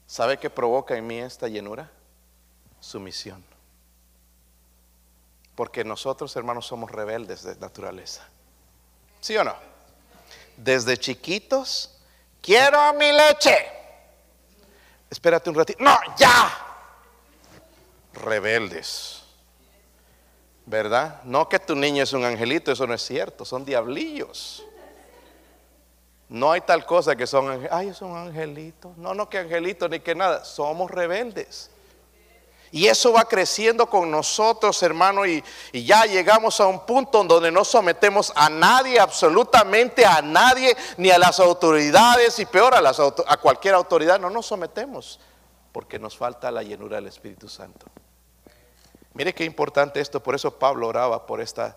¿Sabe 0.07 0.39
qué 0.39 0.49
provoca 0.49 0.97
en 0.97 1.07
mí 1.07 1.19
esta 1.19 1.49
llenura? 1.49 1.91
Sumisión. 2.79 3.45
Porque 5.57 5.85
nosotros, 5.85 6.35
hermanos, 6.37 6.67
somos 6.67 6.91
rebeldes 6.91 7.43
de 7.43 7.57
naturaleza. 7.57 8.29
¿Sí 9.21 9.37
o 9.37 9.43
no? 9.43 9.57
Desde 10.57 10.97
chiquitos, 10.97 11.99
quiero 12.41 12.95
mi 12.95 13.11
leche. 13.13 13.80
Espérate 15.11 15.51
un 15.51 15.57
ratito. 15.57 15.83
No, 15.83 15.99
ya. 16.17 16.51
Rebeldes. 18.15 19.23
¿Verdad? 20.67 21.21
No 21.25 21.49
que 21.49 21.59
tu 21.59 21.75
niño 21.75 22.05
es 22.05 22.13
un 22.13 22.25
angelito, 22.25 22.71
eso 22.71 22.87
no 22.87 22.95
es 22.95 23.03
cierto, 23.03 23.45
son 23.45 23.65
diablillos. 23.65 24.65
No 26.29 26.53
hay 26.53 26.61
tal 26.61 26.87
cosa 26.87 27.17
que 27.17 27.27
son, 27.27 27.67
ay, 27.73 27.93
son 27.93 28.17
angelitos. 28.17 28.97
No, 28.97 29.15
no 29.15 29.29
que 29.29 29.39
angelitos 29.39 29.91
ni 29.91 29.99
que 29.99 30.15
nada, 30.15 30.45
somos 30.45 30.89
rebeldes. 30.89 31.71
Y 32.73 32.87
eso 32.87 33.13
va 33.13 33.25
creciendo 33.25 33.87
con 33.87 34.11
nosotros, 34.11 34.81
hermano, 34.83 35.27
y, 35.27 35.43
ya 35.73 36.05
llegamos 36.05 36.61
a 36.61 36.67
un 36.67 36.87
punto 36.87 37.25
donde 37.25 37.51
no 37.51 37.65
sometemos 37.65 38.33
a 38.37 38.49
nadie, 38.49 39.01
absolutamente 39.01 40.07
a 40.07 40.23
nadie, 40.23 40.77
ni 40.97 41.11
a 41.11 41.19
las 41.19 41.41
autoridades, 41.41 42.39
y 42.39 42.47
peor 42.47 42.75
a, 42.75 42.81
las, 42.81 43.01
a 43.01 43.37
cualquier 43.39 43.75
autoridad, 43.75 44.21
no 44.21 44.31
nos 44.31 44.47
sometemos, 44.47 45.19
porque 45.73 45.99
nos 45.99 46.17
falta 46.17 46.51
la 46.53 46.63
llenura 46.63 46.97
del 46.97 47.09
Espíritu 47.09 47.49
Santo. 47.49 47.87
Mire 49.15 49.35
qué 49.35 49.45
importante 49.45 50.01
esto, 50.01 50.23
por 50.23 50.37
eso 50.37 50.57
Pablo 50.57 50.87
oraba 50.87 51.27
por 51.27 51.41
esta, 51.41 51.77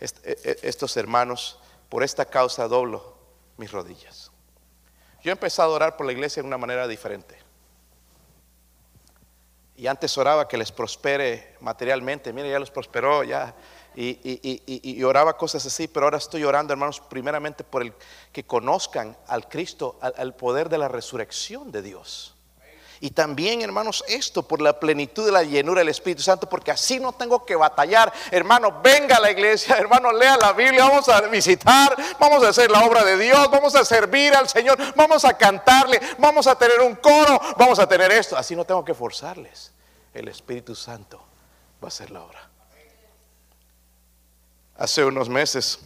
e, 0.00 0.06
e, 0.24 0.58
estos 0.62 0.96
hermanos, 0.96 1.60
por 1.88 2.02
esta 2.02 2.24
causa 2.24 2.66
doblo 2.66 3.14
mis 3.58 3.70
rodillas. 3.70 4.32
Yo 5.22 5.30
he 5.30 5.32
empezado 5.32 5.70
a 5.72 5.76
orar 5.76 5.96
por 5.96 6.04
la 6.04 6.12
iglesia 6.12 6.42
de 6.42 6.48
una 6.48 6.58
manera 6.58 6.88
diferente. 6.88 7.51
Y 9.76 9.86
antes 9.86 10.16
oraba 10.18 10.46
que 10.46 10.56
les 10.56 10.70
prospere 10.70 11.56
materialmente. 11.60 12.32
Mire, 12.32 12.50
ya 12.50 12.58
los 12.58 12.70
prosperó, 12.70 13.24
ya. 13.24 13.54
Y, 13.94 15.02
oraba 15.02 15.36
cosas 15.36 15.64
así, 15.66 15.88
pero 15.88 16.06
ahora 16.06 16.18
estoy 16.18 16.44
orando, 16.44 16.72
hermanos, 16.72 17.00
primeramente 17.00 17.64
por 17.64 17.82
el 17.82 17.92
que 18.32 18.44
conozcan 18.44 19.16
al 19.26 19.48
Cristo, 19.48 19.98
al, 20.00 20.34
poder 20.34 20.68
de 20.68 20.78
la 20.78 20.88
resurrección 20.88 21.70
de 21.72 21.82
Dios. 21.82 22.31
Y 23.02 23.10
también, 23.10 23.62
hermanos, 23.62 24.04
esto 24.06 24.44
por 24.44 24.62
la 24.62 24.78
plenitud 24.78 25.26
de 25.26 25.32
la 25.32 25.42
llenura 25.42 25.80
del 25.80 25.88
Espíritu 25.88 26.22
Santo, 26.22 26.48
porque 26.48 26.70
así 26.70 27.00
no 27.00 27.12
tengo 27.12 27.44
que 27.44 27.56
batallar. 27.56 28.12
Hermano, 28.30 28.80
venga 28.80 29.16
a 29.16 29.20
la 29.20 29.32
iglesia, 29.32 29.76
hermano, 29.76 30.12
lea 30.12 30.36
la 30.36 30.52
Biblia, 30.52 30.84
vamos 30.84 31.08
a 31.08 31.20
visitar, 31.22 31.96
vamos 32.20 32.44
a 32.44 32.50
hacer 32.50 32.70
la 32.70 32.84
obra 32.84 33.02
de 33.02 33.18
Dios, 33.18 33.50
vamos 33.50 33.74
a 33.74 33.84
servir 33.84 34.32
al 34.36 34.48
Señor, 34.48 34.78
vamos 34.94 35.24
a 35.24 35.36
cantarle, 35.36 36.00
vamos 36.18 36.46
a 36.46 36.54
tener 36.54 36.80
un 36.80 36.94
coro, 36.94 37.40
vamos 37.58 37.80
a 37.80 37.88
tener 37.88 38.12
esto. 38.12 38.36
Así 38.36 38.54
no 38.54 38.64
tengo 38.64 38.84
que 38.84 38.94
forzarles. 38.94 39.72
El 40.14 40.28
Espíritu 40.28 40.76
Santo 40.76 41.18
va 41.82 41.86
a 41.86 41.88
hacer 41.88 42.12
la 42.12 42.22
obra. 42.22 42.48
Hace 44.78 45.04
unos 45.04 45.28
meses, 45.28 45.80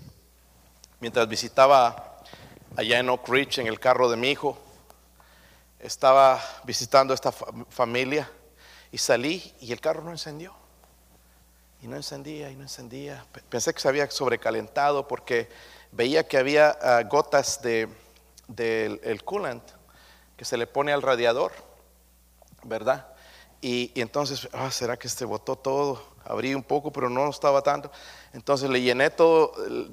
mientras 1.00 1.26
visitaba 1.26 2.18
allá 2.76 2.98
en 2.98 3.09
Oak 3.09 3.26
Ridge 3.26 3.61
en 3.61 3.68
el 3.68 3.81
carro 3.81 4.11
de 4.11 4.18
mi 4.18 4.33
hijo, 4.33 4.59
estaba 5.87 6.42
visitando 6.64 7.14
esta 7.14 7.31
familia 7.31 8.29
y 8.90 8.99
salí 8.99 9.55
y 9.61 9.72
el 9.72 9.81
carro 9.81 10.03
no 10.03 10.11
encendió. 10.11 10.53
Y 11.81 11.87
no 11.87 11.96
encendía 11.96 12.51
y 12.51 12.57
no 12.57 12.62
encendía. 12.62 13.25
Pensé 13.49 13.72
que 13.72 13.81
se 13.81 13.88
había 13.88 14.11
sobrecalentado 14.11 15.07
porque 15.07 15.49
veía 15.92 16.27
que 16.27 16.38
había 16.38 16.77
ah, 16.81 17.03
gotas 17.05 17.62
de, 17.62 17.88
del 18.49 19.22
coolant 19.25 19.62
que 20.37 20.44
se 20.44 20.57
le 20.57 20.66
pone 20.66 20.92
al 20.92 21.03
radiador, 21.03 21.53
¿verdad? 22.64 23.07
Y, 23.61 23.92
entonces, 23.94 24.49
ah, 24.53 24.70
¿será 24.70 24.96
que 24.96 25.07
este 25.07 25.25
botó 25.25 25.57
todo? 25.57 26.03
Abrí 26.25 26.55
un 26.55 26.62
poco, 26.62 26.92
pero 26.92 27.09
no 27.09 27.31
estaba 27.31 27.62
tanto. 27.62 27.90
Entonces 28.33 28.68
le 28.68 28.83
llené 28.83 29.11
todo 29.11 29.53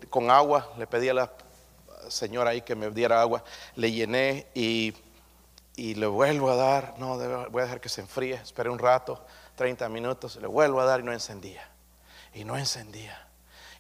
con 0.10 0.32
agua, 0.32 0.74
le 0.78 0.88
pedí 0.88 1.10
a 1.10 1.14
la 1.14 1.32
señora 2.10 2.52
ahí 2.52 2.62
que 2.62 2.76
me 2.76 2.90
diera 2.90 3.22
agua, 3.22 3.44
le 3.76 3.92
llené 3.92 4.48
y 4.54 4.94
y 5.76 5.96
le 5.96 6.06
vuelvo 6.06 6.52
a 6.52 6.56
dar, 6.56 6.96
no, 6.98 7.18
voy 7.50 7.62
a 7.62 7.66
dejar 7.66 7.82
que 7.82 7.90
se 7.90 8.02
enfríe, 8.02 8.36
esperé 8.36 8.70
un 8.70 8.80
rato, 8.80 9.26
30 9.56 9.90
minutos, 9.90 10.36
le 10.38 10.48
vuelvo 10.48 10.80
a 10.80 10.86
dar 10.86 11.00
y 11.00 11.04
no 11.04 11.14
encendía. 11.14 11.68
Y 12.34 12.44
no 12.44 12.58
encendía. 12.58 13.28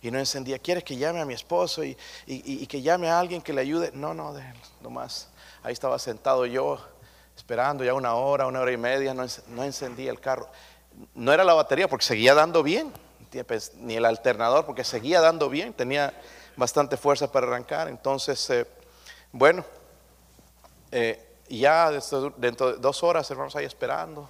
Y 0.02 0.12
no 0.12 0.20
encendía. 0.20 0.60
¿Quieres 0.60 0.84
que 0.84 0.98
llame 0.98 1.22
a 1.22 1.26
mi 1.26 1.34
esposo 1.34 1.84
y, 1.84 1.96
que 2.68 2.82
llame 2.82 3.10
a 3.10 3.20
alguien 3.20 3.42
que 3.42 3.54
le 3.54 3.62
ayude? 3.62 3.92
No, 3.94 4.14
no, 4.14 4.34
nomás. 4.82 5.30
Ahí 5.64 5.74
estaba 5.74 5.98
sentado 5.98 6.46
yo, 6.46 6.80
esperando 7.36 7.84
ya 7.84 7.94
una 7.94 8.16
hora, 8.16 8.48
una 8.48 8.60
hora 8.60 8.72
y 8.72 8.78
media, 8.78 9.14
no, 9.14 9.64
encendía 9.64 10.12
el 10.12 10.20
carro. 10.20 10.50
No 11.16 11.32
era 11.32 11.44
la 11.44 11.54
batería 11.54 11.88
porque 11.88 12.06
seguía 12.06 12.34
dando 12.34 12.64
bien, 12.64 12.92
pues, 13.48 13.74
ni 13.76 13.96
el 13.96 14.06
alternador 14.06 14.66
porque 14.66 14.84
seguía 14.84 15.22
dando 15.22 15.50
bien, 15.50 15.74
tenía 15.74 16.14
bastante 16.56 16.98
fuerza 16.98 17.32
para 17.32 17.48
arrancar. 17.48 17.88
Entonces, 17.88 18.48
eh, 18.50 18.68
bueno, 19.32 19.66
eh, 20.92 21.33
y 21.54 21.60
ya 21.60 21.92
dentro 22.38 22.72
de 22.72 22.80
dos 22.80 23.04
horas, 23.04 23.30
hermanos, 23.30 23.56
ahí 23.56 23.64
esperando 23.64 24.28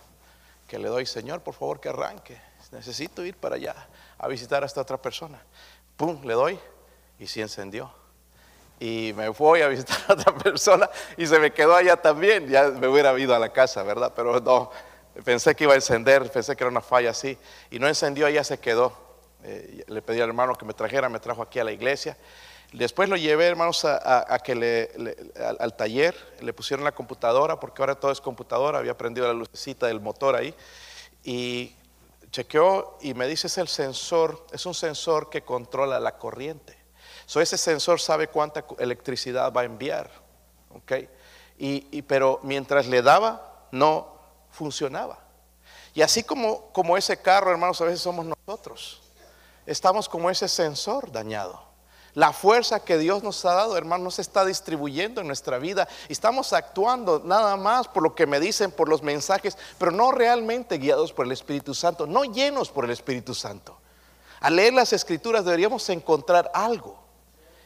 que 0.68 0.78
le 0.78 0.90
doy, 0.90 1.06
Señor, 1.06 1.40
por 1.40 1.54
favor, 1.54 1.80
que 1.80 1.88
arranque. 1.88 2.38
Necesito 2.74 3.24
ir 3.24 3.38
para 3.38 3.56
allá 3.56 3.74
a 4.18 4.28
visitar 4.28 4.62
a 4.62 4.66
esta 4.66 4.82
otra 4.82 5.02
persona. 5.02 5.42
Pum, 5.96 6.22
le 6.26 6.34
doy 6.34 6.60
y 7.18 7.28
sí 7.28 7.40
encendió. 7.40 7.90
Y 8.78 9.14
me 9.16 9.30
voy 9.30 9.62
a 9.62 9.70
visitar 9.70 10.00
a 10.10 10.14
otra 10.16 10.36
persona 10.44 10.90
y 11.16 11.26
se 11.26 11.40
me 11.40 11.54
quedó 11.54 11.78
allá 11.78 11.96
también. 11.96 12.50
Ya 12.50 12.68
me 12.68 12.90
hubiera 12.90 13.18
ido 13.18 13.34
a 13.34 13.40
la 13.40 13.54
casa, 13.54 13.84
¿verdad? 13.84 14.12
Pero 14.14 14.42
no, 14.42 14.70
pensé 15.24 15.56
que 15.56 15.64
iba 15.64 15.72
a 15.72 15.78
encender, 15.78 16.30
pensé 16.30 16.58
que 16.58 16.64
era 16.66 16.72
una 16.72 16.82
falla 16.82 17.12
así. 17.12 17.38
Y 17.72 17.80
no 17.80 17.88
encendió, 17.88 18.28
ya 18.28 18.44
se 18.44 18.60
quedó. 18.60 18.92
Eh, 19.46 19.86
le 19.88 20.02
pedí 20.02 20.20
al 20.20 20.28
hermano 20.28 20.56
que 20.56 20.66
me 20.66 20.74
trajera, 20.74 21.08
me 21.08 21.22
trajo 21.22 21.42
aquí 21.42 21.58
a 21.58 21.64
la 21.64 21.72
iglesia. 21.72 22.18
Después 22.74 23.08
lo 23.08 23.16
llevé, 23.16 23.46
hermanos, 23.46 23.86
a, 23.86 24.40
que 24.44 24.56
le, 24.56 24.92
al, 25.60 25.76
taller, 25.76 26.16
le 26.42 26.54
pusieron 26.54 26.84
la 26.84 26.92
computadora, 26.92 27.60
porque 27.60 27.84
ahora 27.84 27.94
todo 27.94 28.12
es 28.12 28.20
computadora, 28.20 28.80
había 28.80 28.98
prendido 28.98 29.28
la 29.28 29.34
lucecita 29.34 29.86
del 29.86 30.02
motor 30.02 30.36
ahí, 30.36 30.56
y 31.24 31.76
chequeó 32.32 32.98
y 33.02 33.14
me 33.14 33.28
dice 33.28 33.46
es 33.46 33.60
el 33.60 33.68
sensor, 33.68 34.48
es 34.52 34.66
un 34.66 34.74
sensor 34.74 35.30
que 35.30 35.44
controla 35.44 36.00
la 36.00 36.18
corriente. 36.18 36.76
So, 37.28 37.40
ese 37.42 37.60
sensor 37.60 38.02
sabe 38.02 38.28
cuánta 38.28 38.66
electricidad 38.80 39.54
va 39.54 39.62
a 39.62 39.66
enviar, 39.66 40.10
¿ok? 40.72 40.94
Pero 42.08 42.40
mientras 42.42 42.88
le 42.88 43.04
daba, 43.04 43.68
no 43.72 44.18
funcionaba. 44.50 45.20
Y 45.94 46.02
así 46.02 46.24
como, 46.24 46.72
como 46.72 46.98
ese 46.98 47.22
carro, 47.22 47.52
hermanos, 47.52 47.80
a 47.82 47.86
veces 47.86 48.02
somos 48.02 48.26
nosotros. 48.26 49.04
Estamos 49.68 50.10
como 50.10 50.32
ese 50.32 50.48
sensor 50.48 51.12
dañado. 51.12 51.73
La 52.15 52.32
fuerza 52.32 52.84
que 52.84 52.99
Dios 52.99 53.23
nos 53.23 53.43
ha 53.43 53.54
dado, 53.54 53.76
hermano, 53.76 54.12
se 54.12 54.21
está 54.21 54.45
distribuyendo 54.45 55.19
en 55.19 55.28
nuestra 55.28 55.58
vida. 55.58 55.88
Estamos 56.10 56.54
actuando 56.54 57.23
nada 57.26 57.58
más 57.58 57.88
por 57.88 58.04
lo 58.04 58.13
que 58.13 58.28
me 58.28 58.39
dicen, 58.39 58.71
por 58.71 58.88
los 58.88 59.02
mensajes, 59.02 59.58
pero 59.80 59.91
no 59.91 60.12
realmente 60.12 60.78
guiados 60.78 61.12
por 61.12 61.26
el 61.26 61.32
Espíritu 61.32 61.73
Santo, 61.73 62.06
no 62.06 62.23
llenos 62.23 62.69
por 62.69 62.86
el 62.86 62.91
Espíritu 62.91 63.34
Santo. 63.34 63.78
Al 64.41 64.56
leer 64.56 64.73
las 64.73 64.93
escrituras 64.93 65.43
deberíamos 65.43 65.89
encontrar 65.89 66.52
algo. 66.54 67.02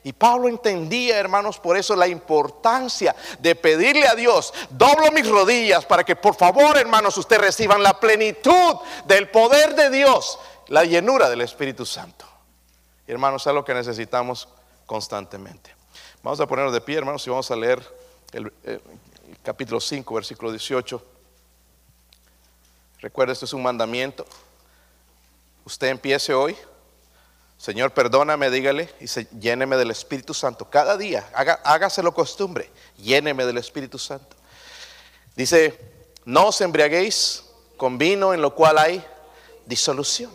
Y 0.03 0.13
Pablo 0.13 0.47
entendía, 0.47 1.17
hermanos, 1.17 1.59
por 1.59 1.75
eso 1.75 1.93
la 1.93 2.07
importancia 2.07 3.13
de 3.39 3.53
pedirle 3.55 4.07
a 4.07 4.15
Dios, 4.15 4.53
doblo 4.69 5.11
mis 5.11 5.27
rodillas 5.27 5.85
para 5.85 6.05
que 6.05 6.15
por 6.15 6.35
favor, 6.35 6.77
hermanos, 6.77 7.17
ustedes 7.17 7.41
reciban 7.41 7.83
la 7.83 7.99
plenitud 7.99 8.77
del 9.05 9.29
poder 9.29 9.75
de 9.75 9.89
Dios, 9.89 10.39
la 10.67 10.85
llenura 10.85 11.29
del 11.29 11.41
Espíritu 11.41 11.85
Santo 11.85 12.36
hermanos, 13.11 13.47
es 13.47 13.53
lo 13.53 13.63
que 13.63 13.73
necesitamos 13.73 14.49
constantemente. 14.85 15.73
Vamos 16.23 16.39
a 16.39 16.47
ponernos 16.47 16.73
de 16.73 16.81
pie, 16.81 16.97
hermanos, 16.97 17.25
y 17.25 17.29
vamos 17.29 17.49
a 17.51 17.55
leer 17.55 17.81
el, 18.33 18.51
capítulo 19.43 19.79
5, 19.79 20.13
versículo 20.13 20.51
18. 20.51 21.03
Recuerda, 22.99 23.33
esto 23.33 23.45
es 23.45 23.53
un 23.53 23.63
mandamiento. 23.63 24.25
Usted 25.63 25.87
empiece 25.87 26.33
hoy. 26.33 26.55
Señor, 27.57 27.91
perdóname, 27.91 28.51
dígale, 28.51 28.93
y 28.99 29.07
se, 29.07 29.25
lléneme 29.39 29.77
del 29.77 29.89
Espíritu 29.89 30.33
Santo. 30.33 30.69
Cada 30.69 30.95
día, 30.95 31.27
haga, 31.33 31.59
hágaselo 31.63 32.13
costumbre, 32.13 32.69
lléneme 32.97 33.45
del 33.45 33.57
Espíritu 33.57 33.97
Santo. 33.97 34.35
Dice, 35.35 35.79
no 36.25 36.47
os 36.47 36.61
embriaguéis 36.61 37.45
con 37.77 37.97
vino 37.97 38.33
en 38.33 38.41
lo 38.41 38.53
cual 38.53 38.77
hay 38.77 39.03
disolución 39.65 40.31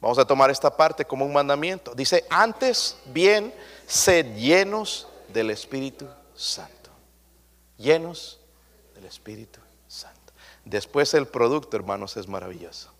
Vamos 0.00 0.18
a 0.18 0.24
tomar 0.24 0.50
esta 0.50 0.76
parte 0.76 1.04
como 1.04 1.24
un 1.24 1.32
mandamiento. 1.32 1.94
Dice, 1.94 2.24
antes 2.28 2.98
bien, 3.06 3.52
sed 3.86 4.36
llenos 4.36 5.08
del 5.28 5.50
Espíritu 5.50 6.06
Santo. 6.34 6.90
Llenos 7.78 8.38
del 8.94 9.06
Espíritu 9.06 9.60
Santo. 9.88 10.32
Después 10.64 11.14
el 11.14 11.26
producto, 11.26 11.76
hermanos, 11.76 12.16
es 12.16 12.28
maravilloso. 12.28 12.90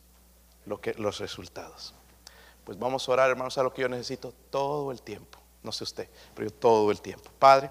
Lo 0.65 0.81
que, 0.81 0.95
los 0.95 1.19
resultados. 1.19 1.95
Pues 2.65 2.79
vamos 2.79 3.09
a 3.09 3.13
orar, 3.13 3.31
hermanos, 3.31 3.57
a 3.59 3.63
lo 3.63 3.73
que 3.73 3.83
yo 3.83 3.89
necesito 3.89 4.33
todo 4.51 4.91
el 4.91 5.03
tiempo. 5.03 5.39
No 5.63 5.73
sé 5.73 5.85
usted, 5.85 6.09
pero 6.35 6.49
yo 6.49 6.55
todo 6.55 6.91
el 6.91 7.01
tiempo. 7.01 7.31
Padre, 7.39 7.71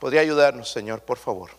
¿podría 0.00 0.20
ayudarnos, 0.20 0.70
Señor, 0.70 1.02
por 1.02 1.18
favor? 1.18 1.50